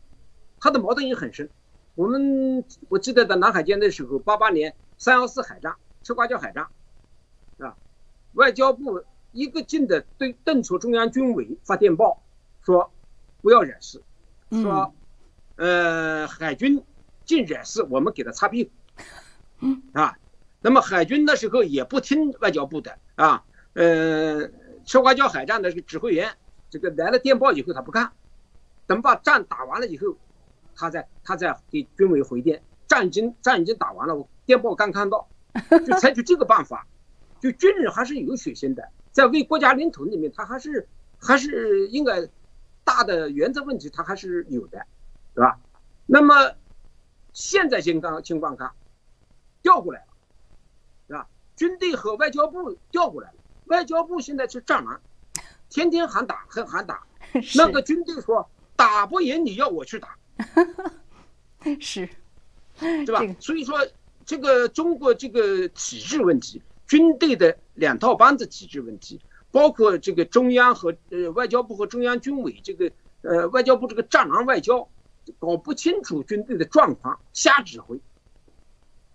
[0.59, 1.49] 他的矛盾也很深。
[1.95, 6.67] 我们我记得在南海舰的时候，八八年三幺四海战、赤瓜礁海战，
[7.59, 7.77] 啊，
[8.35, 12.23] 外交部一个劲的对邓楚中央军委发电报，
[12.63, 12.93] 说
[13.43, 14.03] 不要惹事，
[14.51, 14.95] 说
[15.57, 16.83] 呃海军。
[17.27, 20.19] 进惹事，我们给他擦屁股，啊，
[20.61, 24.49] 那么海军那时候也不听外交部的啊，呃，
[24.85, 26.37] 赤瓜礁海战的这个指挥员，
[26.71, 28.11] 这个来了电报以后他不看，
[28.91, 30.17] 等把仗打完了以后，
[30.75, 35.29] 他再他再给军委回电，战已经战已经打完了，我电报刚看到，
[35.87, 36.85] 就采取这个办法，
[37.39, 40.89] 就军人还是有血性的，在为国家领土里面，他还是
[41.21, 42.29] 还是应该
[42.83, 44.85] 大的原则问题他还是有的，
[45.35, 45.61] 对吧？
[46.07, 46.35] 那么。
[47.33, 48.73] 现在情况情况看，
[49.63, 50.07] 调过来了，
[51.07, 51.29] 是吧？
[51.55, 55.01] 军队和外交部调过来了，外交部现在是战狼，
[55.69, 57.07] 天天喊打，很喊打。
[57.55, 58.51] 那个军队说
[58.81, 60.17] 打不赢，你要我去打，
[61.79, 62.09] 是，
[62.79, 63.21] 对吧？
[63.39, 63.87] 所以说，
[64.25, 72.91] 这个中国这个体制问题，军队的两套班子体制问题，包括这个中央和呃外交部和中央军委这个
[73.21, 74.89] 呃外交部这个战狼外交。
[75.39, 78.01] 搞不清楚军队的状况，瞎指挥，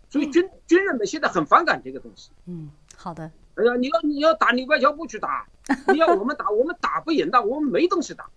[0.08, 2.30] 所以军军人们现在很反感这个东西。
[2.46, 3.30] 嗯，好的。
[3.56, 5.46] 哎呀，你要你要打，你外交部去打；
[5.92, 8.30] 你要我们打，我们打不赢的，我们没东西打。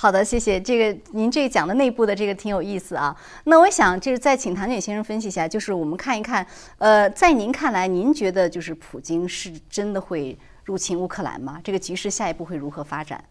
[0.00, 0.60] 好的，谢谢。
[0.60, 3.16] 这个您这讲的内部的这个挺有意思啊。
[3.46, 6.46] 那我想就是再请唐姐先生分析一下，就是我们看一看，
[6.78, 11.60] 呃，在您看来，您觉得就是普京是真的会入侵乌克兰吗？
[11.64, 13.24] 这个局势下一步会如何发展？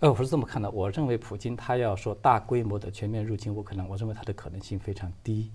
[0.00, 0.68] 呃，我是这么看的。
[0.68, 5.52] 我认为普京他要说大规模的全面入侵乌克兰，我认为他的可能性非常低。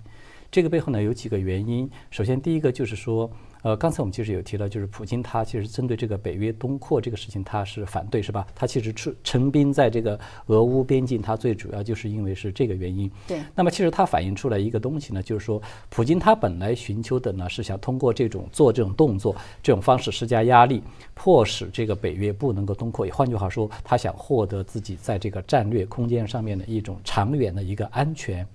[0.49, 1.91] 这个背后呢有几个原因。
[2.09, 3.29] 首先，第一个就是说。
[3.61, 8.47] 呃，刚才我们其实有提到，就是普京他其实针对这个北约东扩这个事情，他是反对，是吧？
[8.55, 10.17] 他其实出陈兵在这个
[10.47, 13.11] 俄乌边境，他最主要就是因为是这个原因。
[13.27, 13.41] 对。
[13.53, 20.81] 那么其实他反映出来一个东西呢，就是说，普京他本来寻求的呢是想通过这种做这种动作这种方式施加压力，
[21.13, 23.05] 迫使这个北约不能够东扩。
[23.05, 28.47] 也换句话说，他想获得自己在这个战略空间上面的一种长远的一个安全。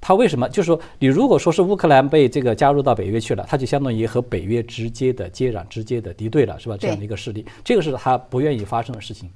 [0.00, 0.48] 他为什么？
[0.48, 6.76] 就是说，你如果说是乌克兰被这个加入到北约去了，他就相当于和北约直接的接壤、直接的敌对了，是吧？
[6.78, 9.30] 这样的一个势力，这个是他不愿意发生的事情。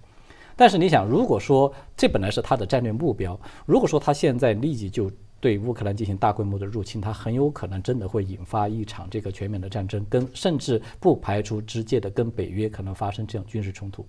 [0.54, 14.06] 但是你想，如果说这本来是他的战略目标，如果说他现在立即就对乌克兰进行大规模的入侵，他很有可能真的会引发一场这个全面的战争，跟甚至不排除直接的跟北约可能发生这样军事冲突。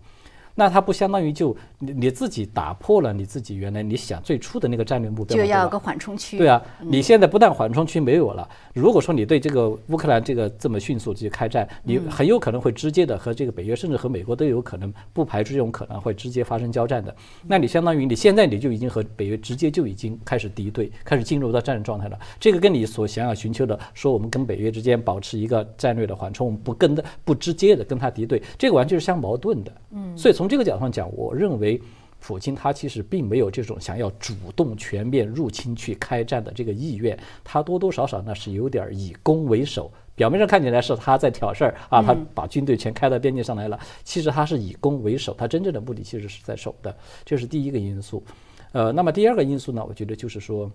[0.55, 6.37] 那它不相当于就你你自己打破了你自己原来你想最初的那个战略目标，就要个缓冲区。
[6.37, 17.15] 对啊，你现在不但缓冲区没有了，如果说你对这个乌克兰这个这么迅速去开战，你很有可能会直接的和这个北约甚至和美国都有可能不排除这种可能会直接发生交战的。
[17.47, 22.19] 那你相当于你现在你就已经和北约直接就已经开始敌对，开始进入到战争状态了。
[22.39, 29.71] 这个跟你所想要寻求的说我们跟北约之间保持一个战略的缓冲，不跟的不直接的跟他敌对，这个完全是相矛盾的。
[29.91, 31.81] 嗯，所以从从这个角度上讲，我认为
[32.25, 39.91] 普京他其实并没有这种想要主动全面入侵去开战的这个意愿，他多多少少呢是有点以攻为守。
[40.15, 48.23] 表面上看起来是他在挑事儿啊，他把军队全开到边境上来了，其实他是以攻为守，他真正的目的其实是在守的，这是第一个因素。
[48.71, 50.71] 呃，那么第二个因素呢，我觉得就是说，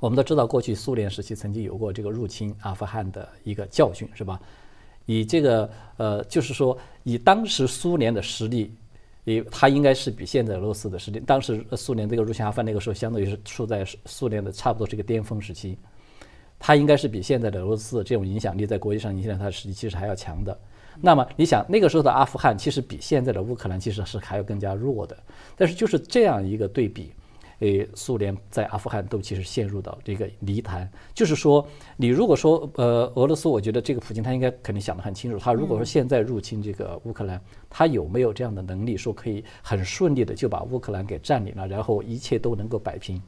[0.00, 4.40] 我们都知道过去苏联时期曾经有过这个入侵阿富汗的一个教训，是吧？
[5.04, 5.68] 以这个
[5.98, 8.72] 呃，就是说，以当时苏联的实力，
[9.24, 11.20] 也它应该是比现在俄罗斯的实力。
[11.20, 15.78] 当时苏联这个入侵阿富汗那个时候，相当于是处在苏联的差不多是一个巅峰时期，
[16.58, 20.58] 它应该是比现在的俄罗斯这种影响力在国际上影响它的实力其实还要强的。
[21.00, 25.16] 那么你想，那个时候的阿富汗其实比现在的乌克兰其实是还要更加弱的。
[25.56, 27.12] 但是就是这样一个对比。
[27.62, 31.64] 诶，苏联在阿富汗都其实陷入到这个泥潭，就是说，
[31.96, 43.22] 你如果说呃俄罗斯，我觉得这个普京他应该肯定想得很清楚，他如果说现在入侵这个乌克兰，他有没有这样的能力，说可以很顺利的就把乌克兰给占领了，然后一切都能够摆平？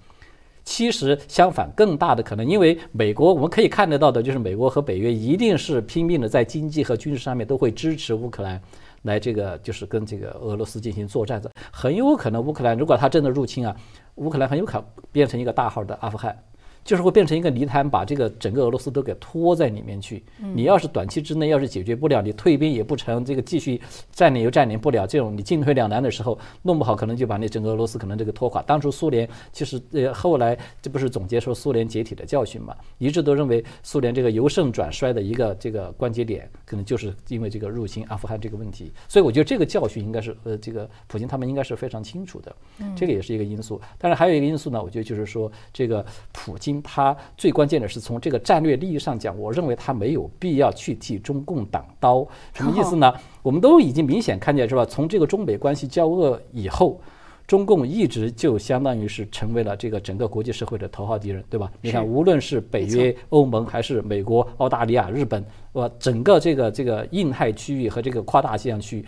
[0.65, 8.61] 其实相反，更大的可能，因为美国我们可以看得到的就是美国和北约一定是拼命的在经济和军事上面都会支持乌克兰。
[9.05, 13.75] 来，这个就是跟这个俄罗斯进行作战的，很有可能乌克兰如果他真的入侵啊，
[14.17, 16.37] 乌克兰很有可能变成一个大号的阿富汗。
[16.85, 20.23] 就是会变成一个泥潭，把这个整个俄罗斯都给拖在里面去。
[20.55, 23.81] 你要是短期之内要是解决不了，你退兵也不成，这个继续
[24.13, 28.63] 占领又占领不了，这种你进退两难的时候，弄不好可能就把你整个俄罗斯可能这个拖垮。
[28.63, 38.93] 当初苏联其实呃后来这不是总结说苏联解体的教训嘛，一致都认为苏联这个由盛转衰的一个这个关节点，可能就是因为这个入侵阿富汗这个问题。
[39.09, 42.55] 所以我觉得这个教训应该是呃这个普京他们应该是非常清楚的，
[42.95, 43.81] 这个也是一个因素。
[43.97, 46.74] 但是还有一个因素呢，我觉得就是说这个普京。
[46.83, 52.27] 他最关键的是从这个战略利益上讲，我认为他没有必要去替中共挡刀。
[52.53, 53.13] 什么意思呢？
[53.43, 54.85] 我们都已经明显看见，是吧？
[54.85, 57.01] 从这个中美关系交恶以后，
[57.47, 61.71] 中共一直就相当于是成为了这个整个国际社会的头号敌人，对吧？
[61.83, 69.05] 你看，无论是北约、欧盟，还是美国、澳大利亚、日本，哇，整个这个这个印太区域和这个跨大西洋区域。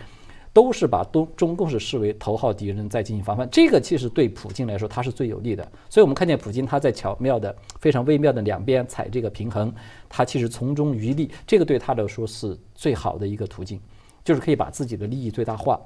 [0.57, 5.63] 都是把东中共是视为头号敌人在进行防范，这个其实对普京来说他是最有利的。
[5.87, 9.71] 所以我们看见普京他在巧妙的、非常微妙的两边踩这个平衡，
[10.09, 13.79] 他其实从中渔利，这个对他来说是最好的一个途径，
[14.23, 15.79] 就是可以把自己的利益最大化。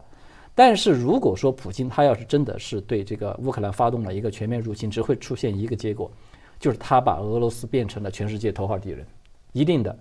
[0.56, 6.10] 但是如果说普京他要是真的是对这个乌克兰发动了一个全面入侵，只会出现一个结果，
[6.62, 9.06] 就是他把俄罗斯变成了全世界头号敌人，
[9.52, 9.94] 一定的。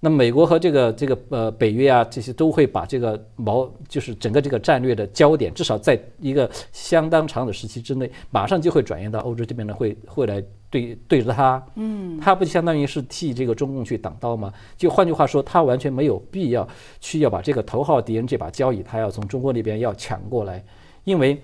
[0.00, 14.52] 那美国和这个这个呃北约啊，这些都会把这个矛，就是整个这个战略的焦点，至少在一个相当长的时期之内，马上就会转移到欧洲这边呢，会会来对对着他，嗯，他不就相当于是替这个中共去挡刀吗？
[14.76, 16.66] 就换句话说，他完全没有必要
[17.00, 20.64] 去要把这个头号敌人这把交椅，他要从中国那边要抢过来，
[21.02, 21.42] 因为。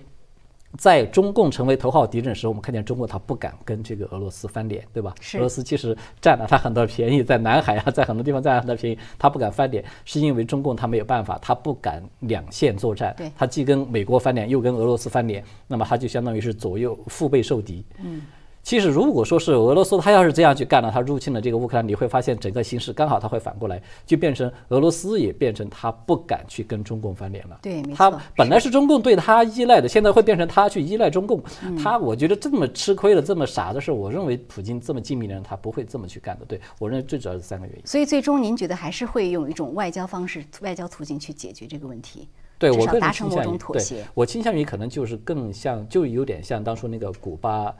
[0.77, 5.15] 在中共成为头号敌人的时候，我们看见中国他不敢跟这个俄罗斯翻脸，对吧？
[5.35, 17.85] 俄罗斯其实占了他很多便宜，在南海啊，在很多地方占了很多便宜，他不敢翻脸，是因为中共他没有办法，他不敢两线作战，他既跟美国翻脸，又跟俄罗斯翻脸，那么他就相当于是左右腹背受敌。
[18.03, 18.23] 嗯。
[18.65, 27.59] 其实，如果说是俄罗斯，他要是这样去干了，他入侵了这个乌克兰，你会发现整个形势刚好他会反过来，就变成俄罗斯也变成他不敢去跟中共翻脸了。
[27.61, 27.97] 对，没错。
[27.97, 31.43] 他本来是中共对他依赖的，现在会变成他去依赖中共。
[31.77, 36.47] 他，我觉得这么吃亏了，这么傻的事，我认为普京这么精明的人，他不会这么去干的。
[36.47, 37.83] 对我认为最主要是三个原因。
[37.87, 42.27] 所以，最终您觉得还是会用一种外交方式、外交途径去解决这个问题？
[42.59, 44.03] 对我更达成某种妥协。
[44.15, 47.75] 我倾向于可能就是更像，就有点像当初那个古巴。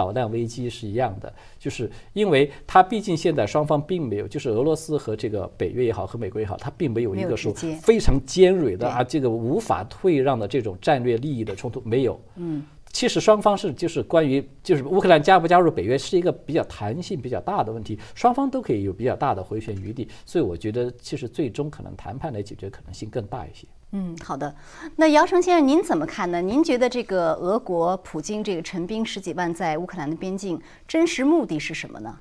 [0.00, 12.18] 导弹危机是一样的，就是因为它毕竟现在双方并没有，就是俄罗斯和这个北约也好，和美国也好，它并没有一个说非常尖锐的啊，这个无法退让的这种战略利益的冲突没有。
[12.36, 23.66] 嗯，其实双方是就是关于就是乌克兰加不加入北约是一个比较弹性比较大的问题，双方都可以有比较大的回旋余地，所以我觉得其实最终可能谈判来解决可能性更大一些。
[23.92, 24.54] 嗯，好的。
[24.96, 26.40] 那姚成先生，您怎么看呢？
[26.40, 32.20] 您觉得这个俄国普京这个陈兵十几万在乌克兰的边境，真实目的是什么呢？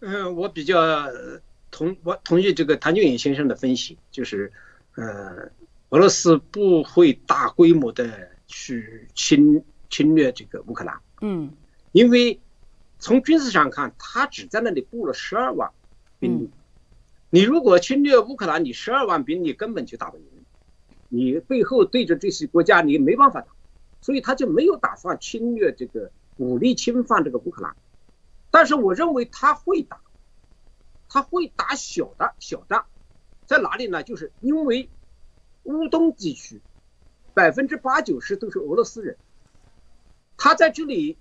[0.00, 1.08] 嗯，我比较
[1.70, 4.52] 同我同意这个谭俊颖先生的分析，就是
[4.96, 5.48] 呃，
[5.90, 10.98] 俄罗斯不会大规模的去侵侵略这个乌克兰。
[11.20, 11.52] 嗯，
[11.92, 12.40] 因为
[12.98, 15.70] 从军事上看，他只在那里布了十二万
[16.18, 16.50] 兵力。
[17.30, 20.24] 你如果侵略乌克兰，你十二万兵力根本就打不赢。
[21.14, 23.48] 你背后对着这些国家，你没办法打，
[24.00, 27.76] 所以他就没有打算侵略这个武力侵犯这个乌克兰。
[28.50, 30.00] 但是我认为他会打，
[31.10, 32.86] 他会打小的小仗，
[33.44, 34.02] 在哪里呢？
[34.02, 34.88] 就是因为
[35.64, 36.62] 乌东地区
[37.34, 39.18] 百分之八九十都是俄罗斯人，
[40.38, 41.18] 他在这里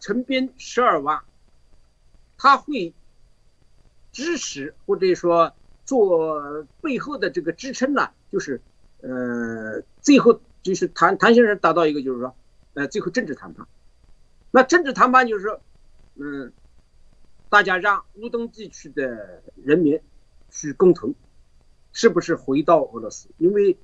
[0.00, 1.22] 成兵十二万，
[2.36, 2.94] 他会
[4.10, 8.60] 支持或者说做背后的这个支撑呢，就是。
[9.02, 12.34] 呃，最后就是谈谈先生达到一个，就是说，
[12.74, 13.66] 呃，最后政治谈判。
[14.50, 15.60] 那政治谈判就是说，
[16.16, 16.52] 嗯，
[17.48, 20.00] 大家让乌东地区的人民
[20.50, 21.14] 去公投，
[21.92, 23.28] 是不是回到俄罗斯？
[23.38, 23.78] 因为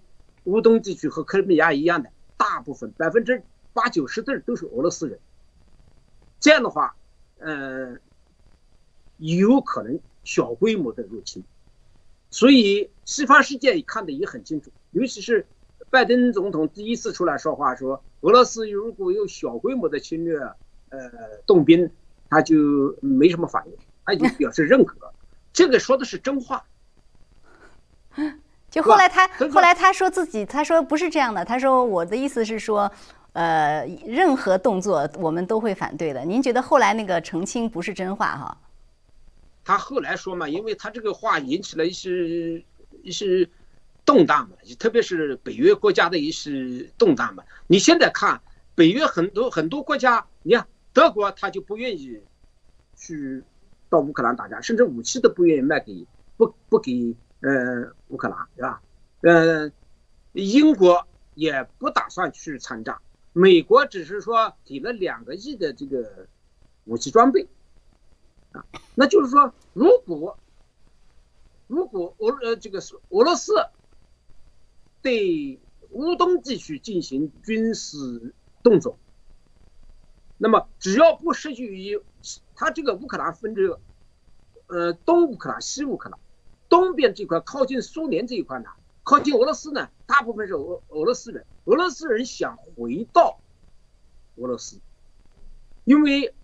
[0.44, 5.18] 乌东地区和克里米亚一样的，大部分百分之八九十的都是俄罗斯人。
[6.38, 6.94] 这样的话，
[7.38, 7.96] 呃，
[9.16, 11.42] 有可能小规模的入侵。
[12.36, 14.70] 所以西方世界看得也很清楚。
[14.90, 15.46] 尤其是
[15.88, 20.38] 拜登总统第一次出来说话，说俄罗斯如果有小规模的侵略，
[20.90, 20.98] 呃，
[21.46, 21.90] 动兵，
[22.28, 23.72] 他就没什么反应，
[24.04, 24.94] 他就表示认可。
[25.50, 26.62] 这个说的是真话。
[28.68, 32.92] 就后来他后来他说自己，他说不是这样的，他说我的意思是说，
[33.32, 36.22] 呃，任何动作我们都会反对的。
[36.22, 38.58] 您觉得后来那个澄清不是真话哈？
[39.66, 42.64] 他后来说嘛，因为他这个话引起了一些
[43.02, 43.46] 一些。
[44.06, 47.42] 动荡嘛，特别是北约国家的一些动荡嘛。
[47.66, 48.40] 你现在看
[48.76, 52.20] 北约很多很多国家，你看德国他就不愿意
[52.94, 53.42] 去
[53.90, 58.80] 到乌克兰打仗，甚至武器都不愿意卖给不不给呃乌克兰，是吧？
[59.22, 59.68] 呃，
[60.34, 62.96] 英国也不打算去参战，
[63.32, 66.28] 美国只是说给了两个亿的这个
[66.84, 67.48] 武器装备
[68.56, 68.64] 啊，
[68.94, 70.38] 那就是说如果
[71.66, 73.52] 如果俄呃这个是俄罗斯。
[75.02, 78.98] 对乌东地区进行军事动作，
[80.36, 82.02] 那么只要不失去于
[82.56, 83.80] 他这个乌克兰分这个，
[84.66, 86.18] 呃，东乌克兰、西乌克兰，
[86.68, 88.68] 东边这块靠近苏联这一块呢，
[89.04, 93.38] 靠近俄罗斯呢，大部分是俄俄罗斯人，俄罗斯人想回到
[94.38, 94.80] 俄罗斯，
[95.84, 96.34] 因为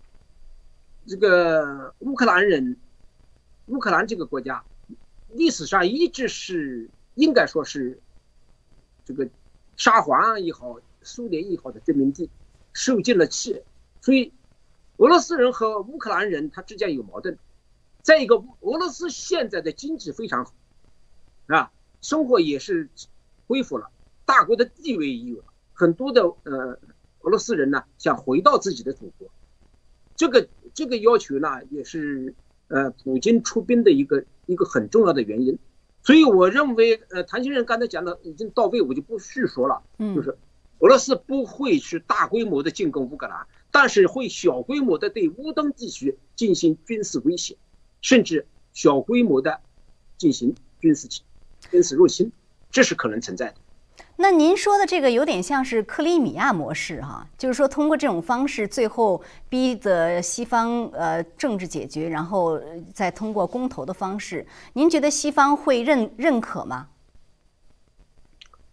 [1.05, 2.77] 这个乌克兰人，
[3.67, 4.63] 乌克兰这个国家
[5.31, 7.99] 历史上一直是应该说是。
[9.05, 9.27] 这个
[9.75, 12.29] 沙皇也好，苏联也好的殖民地，
[12.71, 13.61] 受尽了气，
[13.99, 14.31] 所以
[14.95, 17.37] 俄罗斯人和乌克兰人他之间有矛盾。
[18.01, 20.53] 再一个，俄罗斯现在的经济非常好，
[21.47, 22.89] 啊，生活也是
[23.45, 23.89] 恢复了，
[24.23, 25.45] 大国的地位也有了。
[25.73, 26.79] 很多的呃
[27.19, 29.29] 俄罗斯人呢想回到自己的祖国，
[30.15, 32.33] 这个这个要求呢也是
[32.67, 35.57] 呃普京出兵的一个一个很重要的原因。
[36.05, 39.81] 所以我认为，呃，谭先生刚才讲的已经到位，我就不叙说了。
[39.99, 40.37] 嗯，就是
[40.79, 47.55] 俄罗斯不会去大规模的进攻乌克兰，但是会小规模的对乌东地区进行军事威胁，
[48.01, 49.61] 甚至小规模的
[50.17, 51.07] 进行军事
[51.71, 52.33] 军事入侵，
[52.69, 53.55] 这是可能存在的。
[54.17, 62.61] 那您说的这个有点像是克里米亚模式哈，就是说通过这种方式，最后逼得西方呃政治解决，然后
[62.93, 66.89] 再通过公投的方式，您觉得西方会认认可吗？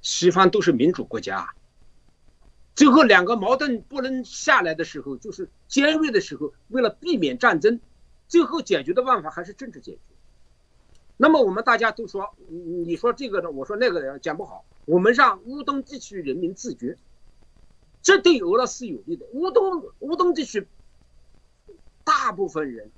[0.02, 1.48] 西方都是民主国家，
[2.74, 7.80] 最后两个矛盾不能下来的时候，就是尖锐的时候，为了避免战争，
[8.28, 9.98] 最后解决的办法还是政治解决。
[11.16, 14.64] 那么我们大家都说，你说这个呢，我说那个的讲不好。
[14.84, 16.96] 我们让乌东地区人民自觉，
[18.02, 19.26] 这对俄罗斯有利的。
[19.32, 20.66] 乌东乌东地区
[22.04, 22.90] 大部分人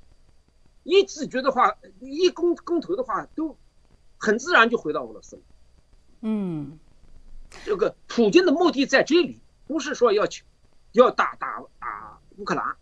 [0.85, 3.57] 一自觉的话，一公公投的话，都
[4.19, 5.43] 很自然就回到俄罗斯了。
[6.23, 6.79] 嗯，
[7.65, 10.45] 这个普京的目的在这里，不是说要去
[10.93, 12.77] 要打打打乌克兰，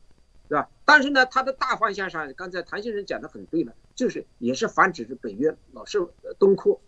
[0.48, 0.68] 对吧？
[0.84, 3.74] 但是呢，他的大方向上，刚才谭先生讲的很对了。
[3.96, 5.98] 就是也是防止这北约老是
[6.38, 6.80] 东扩，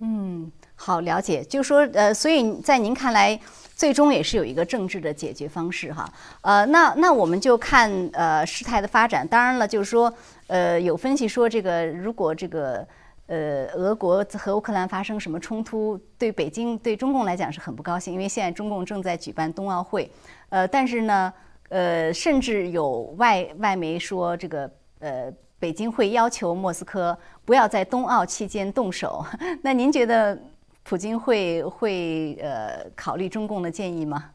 [0.00, 3.38] 嗯，好了解，就说呃，所以在您看来，
[3.74, 6.12] 最终也是有一个政治的解决方式哈。
[6.42, 9.26] 呃，那那我们就看呃事态的发展。
[9.26, 10.12] 当然了，就是说
[10.48, 12.86] 呃，有分析说这个如果这个
[13.26, 20.10] 呃俄国和乌克兰发生什么冲突，对北京对中共来讲是很不高兴，因为现在中共正在举办冬奥会。
[20.50, 21.32] 呃，但是呢，
[21.68, 25.32] 呃，甚至有外外媒说这个呃。
[25.64, 29.24] 北京会要求莫斯科不要在冬奥期间动手。
[29.64, 30.38] 那您觉得
[30.82, 34.30] 普京会会呃考虑中共的建议吗？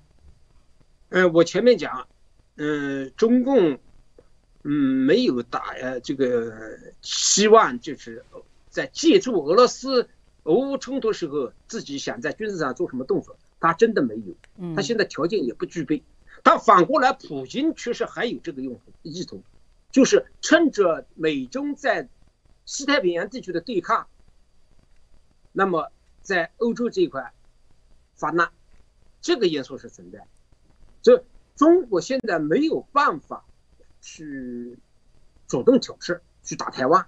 [1.09, 2.07] 呃，我前面讲，
[2.55, 3.77] 嗯，中共
[4.63, 4.71] 嗯
[5.05, 6.51] 没有打呃这个
[7.03, 8.25] 希望，就是
[8.71, 10.09] 在借助俄罗斯
[10.45, 14.75] 俄乌冲突时候自己想在军事上做什么动作，他真的没有。
[14.75, 16.01] 他现在条件也不具备。
[16.41, 19.43] 但反过来，普京确实还有这个用意图。
[19.91, 22.07] 就是趁着美中在
[22.63, 24.07] 西太平洋地区的对抗，
[25.51, 27.33] 那么在欧洲这一块
[28.13, 28.51] 发难，
[29.19, 30.23] 这个因素是存在。
[31.01, 31.25] 这
[31.55, 33.43] 中国现在没有办法
[33.99, 34.77] 去
[35.47, 37.07] 主动挑事，去打台湾。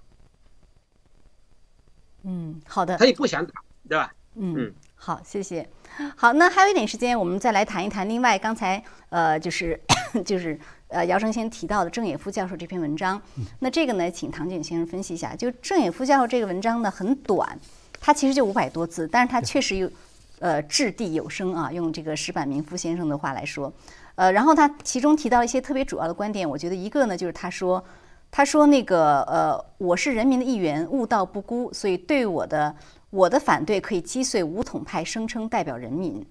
[2.24, 2.96] 嗯，好的。
[2.96, 4.12] 他也不想打，对吧？
[4.34, 5.70] 嗯，好，谢谢。
[6.16, 8.08] 好，那还有一点时间，我们再来谈一谈。
[8.08, 9.80] 另外，刚才呃，就是
[10.26, 10.58] 就是。
[10.92, 13.20] 呃，姚成先提到的郑也夫教授这篇文章，
[13.60, 15.34] 那这个呢，请唐景先生分析一下。
[15.34, 17.58] 就郑也夫教授这个文章呢，很短，
[17.98, 19.90] 它其实就五百多字，但是它确实有，
[20.38, 21.72] 呃，掷地有声啊。
[21.72, 23.72] 用这个石板明夫先生的话来说，
[24.16, 27.82] 呃，然后他其中提到一些特别主要的观点，我觉得一个呢，就是他说，
[28.30, 32.74] 他说那个呃，我是人民的一员，悟道不孤，所以对我的
[33.08, 36.22] 我的反对可以击碎武统派声称代表人民，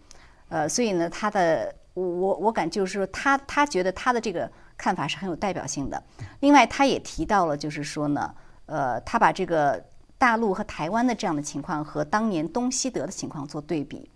[0.49, 1.74] 呃，所以呢，他的。
[1.93, 6.01] 我我我感就是说，他他觉得他的这个看法是很有代表性的。
[6.39, 8.33] 另外，他也提到了，就是说呢，
[8.65, 9.83] 呃，他把这个
[10.17, 14.09] 大陆和台湾的这样的情况和当年东西德的情况做对比，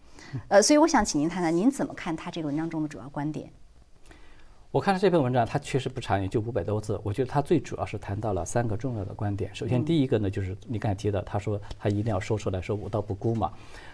[0.47, 3.51] 呃，所以我想请您谈谈，您怎么看他这个文章中的主要观点？
[4.75, 6.99] 我看了这篇文章，它确实不长，也就五百多字。
[7.01, 9.49] 我觉得它最主要是谈到了三个重要的观点。
[9.55, 13.49] 首先，第一个呢，就是你刚才提的，他说他一定要说出来说“我道不孤”嘛。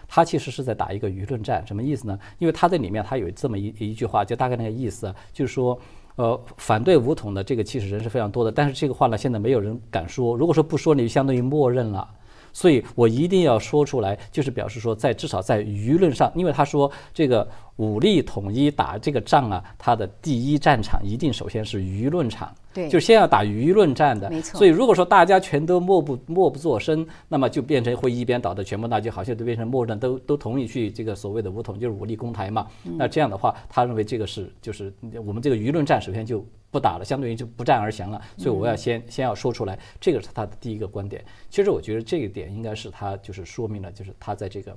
[0.08, 2.18] 他其实是在打一个舆论战，什么意思呢？
[2.40, 5.78] 因为他在里面他有这么一一句话，就大概那个意思，就是说，
[6.16, 10.36] 呃，反对武统的这个其实人是非常多的，但是这个话呢，现在没有人敢说。
[10.36, 12.16] 如果说不说，你就相当于默认了。
[12.54, 22.54] 所以我一定要说出来，就是表示说，在至少在舆论上，因为他说这个武力统一打这个仗啊，他的第一战场一定首先是舆论场。
[22.74, 24.56] 对，就先要打舆论战的，没错。
[24.56, 32.66] 所以如果说大家全都默不默不作声，那么就变成会一边倒的，全部那就好像都变成默认，都都同意去这个所谓的武统，就是武力攻台嘛。
[32.82, 34.92] 那这样的话，他认为这个是就是
[35.24, 38.20] 我们这个舆论战首先就不打了，相对于就不战而降了。
[38.38, 41.22] 所以我要先先要说出来，这个是他的第一个观点。
[41.50, 44.74] 其实我觉得这一点应该是他就是说明了，就是他在这个。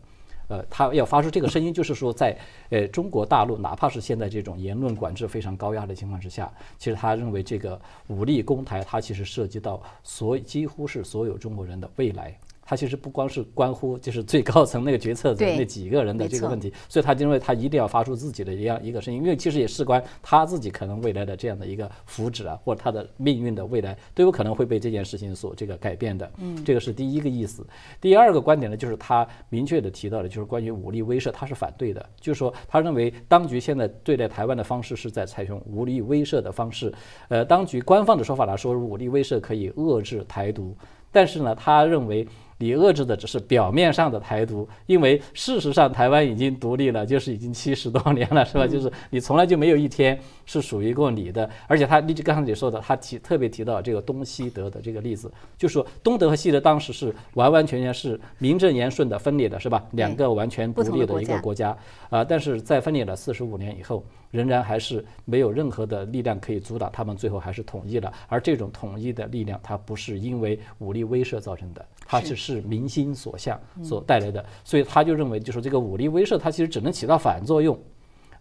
[0.48, 2.38] 呃，他要发出这个声音，就是说，在
[2.70, 12.38] 呃中国大陆，哪怕是现在这种言论管制非常高压的情况之下，其实他认为这个武力攻台，它其实涉及到所几乎是所有中国人的未来。
[12.66, 26.32] 他其实不光是关乎就是最高层那个决策的那几个人的这个问题，所以他认为他一定要发出自己的一样一个声音，因为其实也事关他自己可能未来的这样的一个福祉啊，或者他的命运的未来都有可能会被这件事情所这个改变的。
[26.38, 27.64] 嗯，这个是第一个意思。
[28.02, 36.92] 第二个观点呢，就是他明确的提到了，就是关于武力威慑，他是反对的，就是说他认为当局现在对待台湾的方式是在采用武力威慑的方式。
[37.30, 40.76] 呃，当局官方的说法来说，武力威慑可以遏制台独，
[41.12, 42.28] 但是呢，他认为。
[42.58, 48.66] 你遏制的只是表面上的台独，因为事实上台湾已经独立了，就是已经七十多年了，是吧？
[48.66, 51.50] 就是你从来就没有一天是属于过你的。
[51.68, 59.84] 而且他，你就刚才你说的，他提特别提到这个东西德的这个例子，就说东德和西德当时是完完全全是名正言顺的分裂的，是吧？
[59.92, 61.76] 两个完全独立的一个国家
[62.10, 64.04] 啊，但是在分裂了四十五年以后。
[64.36, 68.12] 仍然还是没有任何的力量可以阻挡他们，最后还是统一了。
[68.28, 74.46] 而这种统一的力量，它不是因为武力威慑造成的，它只是民心所向所带来的。
[74.64, 77.80] 所以他就认为，就是这个武力威慑，它其实只能起到反作用。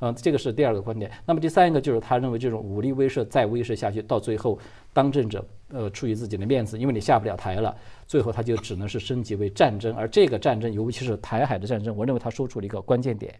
[0.00, 1.10] 嗯，这个是第二个观点。
[1.24, 4.58] 那么第三个就是他认为，这种武力威慑再威慑下去，到最后
[4.92, 7.74] 当政者呃出于自己的面子，因为你下不了台了，
[8.06, 9.94] 最后他就只能是升级为战争。
[9.94, 13.32] 而这个战争，尤其是台海的战争，我认为他说出了一个关键点。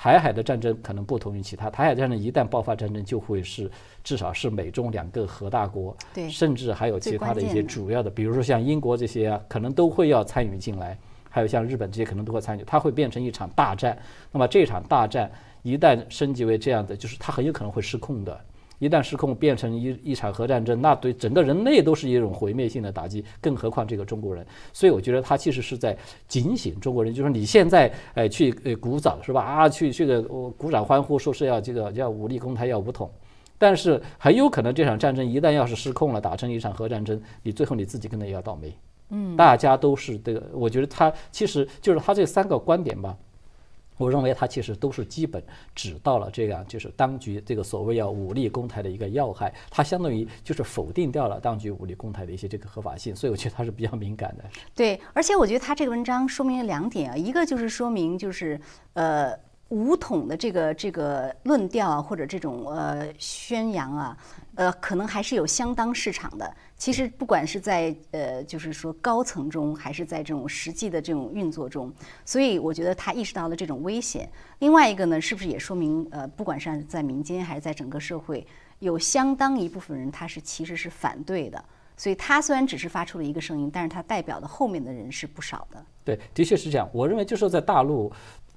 [0.00, 3.68] 台海的战争可能不同于其他，台海战争一旦爆发战争，就会是
[4.04, 10.96] 至少是美中两个核大国，对，甚至还有其他的一些主要的，比如说像英国这些啊，可能都会要参与进来，
[11.28, 13.98] 还有像日本这些可能都会参与，它会变成一场大战。
[14.30, 15.28] 那么这场大战
[15.64, 18.40] 一旦升级为这样的，就是它很有可能会失控的。
[18.78, 24.46] 一旦失控变成一一场核战争，那对整个人类都是一种毁灭性的打击，更何况这个中国人。
[24.72, 29.42] 所以我觉得他其实是在警醒中国人，就说你现在哎去呃鼓掌是吧？
[29.42, 33.10] 啊去这个鼓掌欢呼，说是要这个要武力攻台要武统，
[33.58, 38.72] 但是很有可能这场战争一旦要是失控了，打成一场核战争，你最后你自己可能也要倒霉。
[39.10, 43.16] 嗯，大家都是这个，我觉得他其实就是他这三个观点吧。
[43.98, 45.42] 我认为它其实都是基本
[45.74, 54.44] 指到了这样，就是当局这个所谓要武力攻台的一个要害，它相当于就是否定掉了当局武力攻台的一些这个合法性，所以我觉得它是比较敏感的。
[54.74, 58.58] 对，而且我觉得他这个文章说明了两点啊，一个就是说明就是
[58.94, 59.47] 呃。
[59.68, 64.16] 武统的这个这个论调啊或者这种呃宣扬啊，
[64.54, 66.54] 呃，可能还是有相当市场的。
[66.76, 71.92] 其实不管是在呃，就是说高层中，还是在这种实际的这种运作中，
[72.24, 74.26] 所以我觉得他意识到了这种危险。
[74.60, 78.46] 另外一个呢，是不是也说明呃，不管是在民间还是在整个社会，
[78.78, 81.62] 有相当一部分人他是其实是反对的。
[81.94, 85.84] 所以他虽然只是发出了一个声音，但是他代表的后面的人是不少的。
[86.04, 86.88] 对，的确是这样。
[86.92, 88.10] 我认为就是在大陆。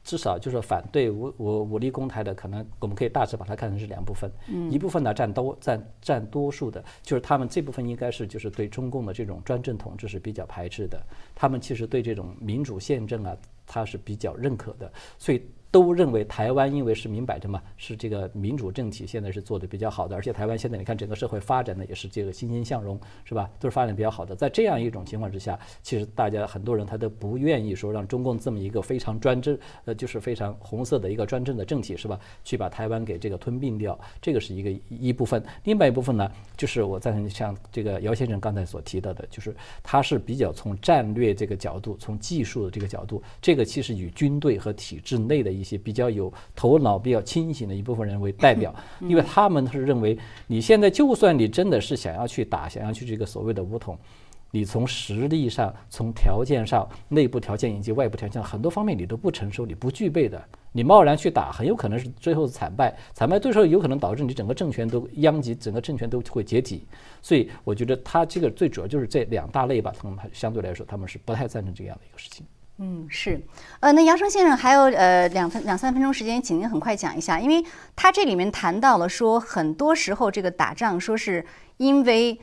[0.03, 4.31] 至少就是反对武武武力攻台的，可能我们可以大致把它看成是两部分，
[4.69, 11.01] 一部分呢占多占占多数的，就是他们这部分应该是就是对中共的这种专政统治是比较排斥的，
[11.35, 15.41] 他们其实对这种民主宪政啊，他是比较认可的，所以。
[15.71, 23.49] 都认为台湾因为是明摆着嘛，是这个民主政体，现在是做的比较好的，而且台湾现在你看整个社会发展的也是这个欣欣向荣，是吧？
[23.57, 24.35] 都是发展比较好的。
[24.35, 32.19] 在这样一种情况之下，其实大家很多人他都不愿意说让中共这么一个非常专制，呃，就是非常红色的一个专政的政体，是吧？
[32.43, 35.41] 去把台湾给这个吞并掉，这个是一个一部分。
[35.63, 45.60] 另外一部分呢，就是我赞成像这个姚先生刚才所提到的，就是他是比较从战略这个角度，从技术的这个角度，这个其实与军队和体制内的。
[45.61, 53.97] 一些比较有头脑、比较清醒的一部分人为代表，因为他们是认为，你现在就算你真的是想要去打，想要去这个所谓的武统，
[54.49, 66.83] 你从实力上、从条件上、内部条件以及外部条件很多方面你都不成熟，你不具备的，你贸然去打，很有可能是最后惨败，惨败最后有可能导致你整个政权都殃及，整个政权都会解体。
[67.21, 72.45] 所以，我觉得他这个最主要就是这两大类吧，他们相对来说他们是不太赞成这样的一个事情。
[72.83, 73.39] 嗯，是，
[73.79, 77.63] 呃，那杨生先生还有呃两分两三分钟时间，请您很快讲一下，因为
[77.95, 81.45] 他这里面谈到了说，很多时候这个打仗说是
[81.77, 82.41] 因为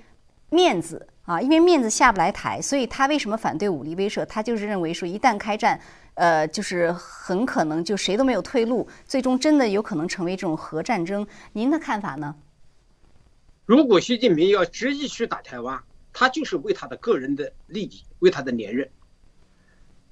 [0.51, 4.25] 面子啊，因为面子下不来台，所以他为什么反对武力威慑？
[4.27, 5.81] 他就是认为说，一旦开战，
[6.15, 11.27] 呃，就是很可能就谁都没有退路，最终真的有可能成为这种核战争。
[11.55, 12.37] 您的看法呢？
[13.67, 15.83] 如果习近平要执意去打台湾，
[16.13, 18.89] 他就是为他的个人的利益，为他的连任。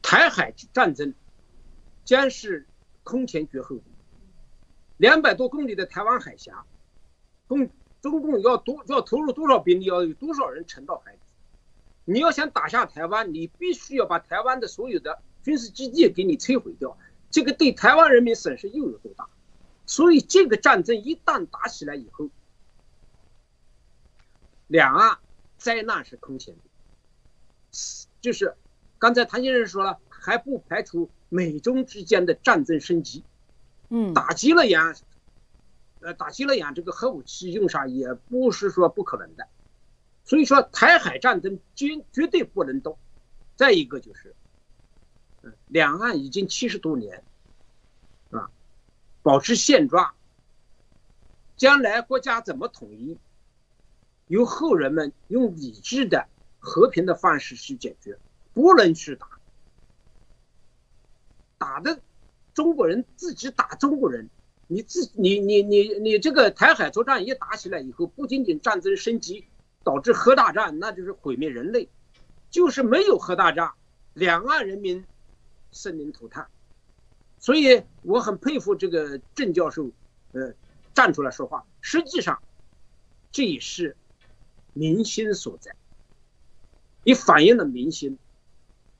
[0.06, 1.12] 台海战争
[2.04, 2.64] 将是
[3.02, 3.74] 空前绝后。
[3.74, 3.82] 的。
[4.98, 6.64] 两百多公里的台湾海峡，
[7.48, 7.68] 共
[8.00, 11.18] 中共要多要投入多少兵力，要有多少人沉到海底？
[12.04, 16.96] 你要想打下台湾，你必须要把台湾的所有的军事基地给你摧毁掉。
[17.32, 19.28] 这个对台湾人民损失又有多大？
[19.86, 22.30] 所以这个战争一旦打起来以后，
[24.68, 25.18] 两岸
[25.58, 26.60] 灾难是空前的，
[28.20, 28.54] 就是。
[28.98, 33.24] 刚才谭先生说了，还不排除美中之间的战争升级，
[33.90, 34.80] 嗯，打击了眼，
[36.00, 39.46] 呃，打击了眼，这个核武器用上也不是说不可能的，
[40.24, 42.96] 所以说台海战争绝绝对不能动。
[43.54, 44.34] 再一个就是，
[45.42, 47.22] 嗯，两岸已经七十多年，
[48.30, 48.50] 啊，
[49.22, 50.14] 保持现状，
[51.56, 53.18] 将来国家怎么统一，
[54.26, 56.26] 由后人们用理智的、
[56.58, 58.18] 和平的方式去解决。
[58.56, 59.28] 不能去打，
[61.58, 62.00] 打的
[62.54, 64.30] 中国人自己打中国人，
[64.66, 69.44] 你自你你你你这个台海作战一打起来以后，不仅仅战争升级，
[69.84, 71.90] 导致核大战，那就是毁灭人类，
[72.48, 73.72] 就是没有核大战，
[74.14, 75.04] 两岸人民
[75.70, 76.48] 生灵涂炭。
[77.38, 79.90] 所以我很佩服这个郑教授，
[80.32, 80.54] 呃，
[80.94, 81.66] 站出来说话。
[81.82, 82.42] 实际上，
[83.30, 83.98] 这也是
[84.72, 85.76] 民心所在，
[87.04, 88.18] 也反映了民心。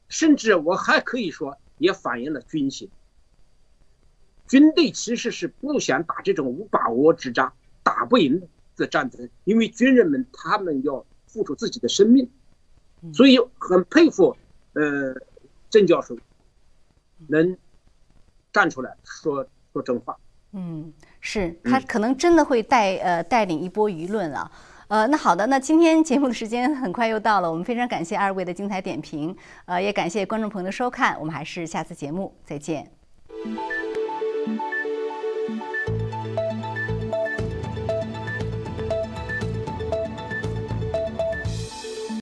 [0.08, 2.88] 甚至我还可以说，也反映了军心。
[4.48, 7.52] 军队其实是不想打这种无把握之仗、
[7.82, 8.40] 打不赢
[8.76, 12.30] 的战争，因为军人们他们要付出自己的生命，
[13.12, 14.36] 所以很佩服
[14.74, 15.14] 呃
[15.68, 16.16] 郑教授
[17.26, 17.56] 能
[18.52, 20.16] 站出来说说真话。
[20.52, 24.50] 嗯，是他可能真的会带呃带领一波舆论啊。
[24.88, 32.88] 呃，那好的，那今天节目的时间很快又到了，我们非常感谢二位的精彩点评，呃，也感谢观众朋友的收看，我们还是下次节目再见。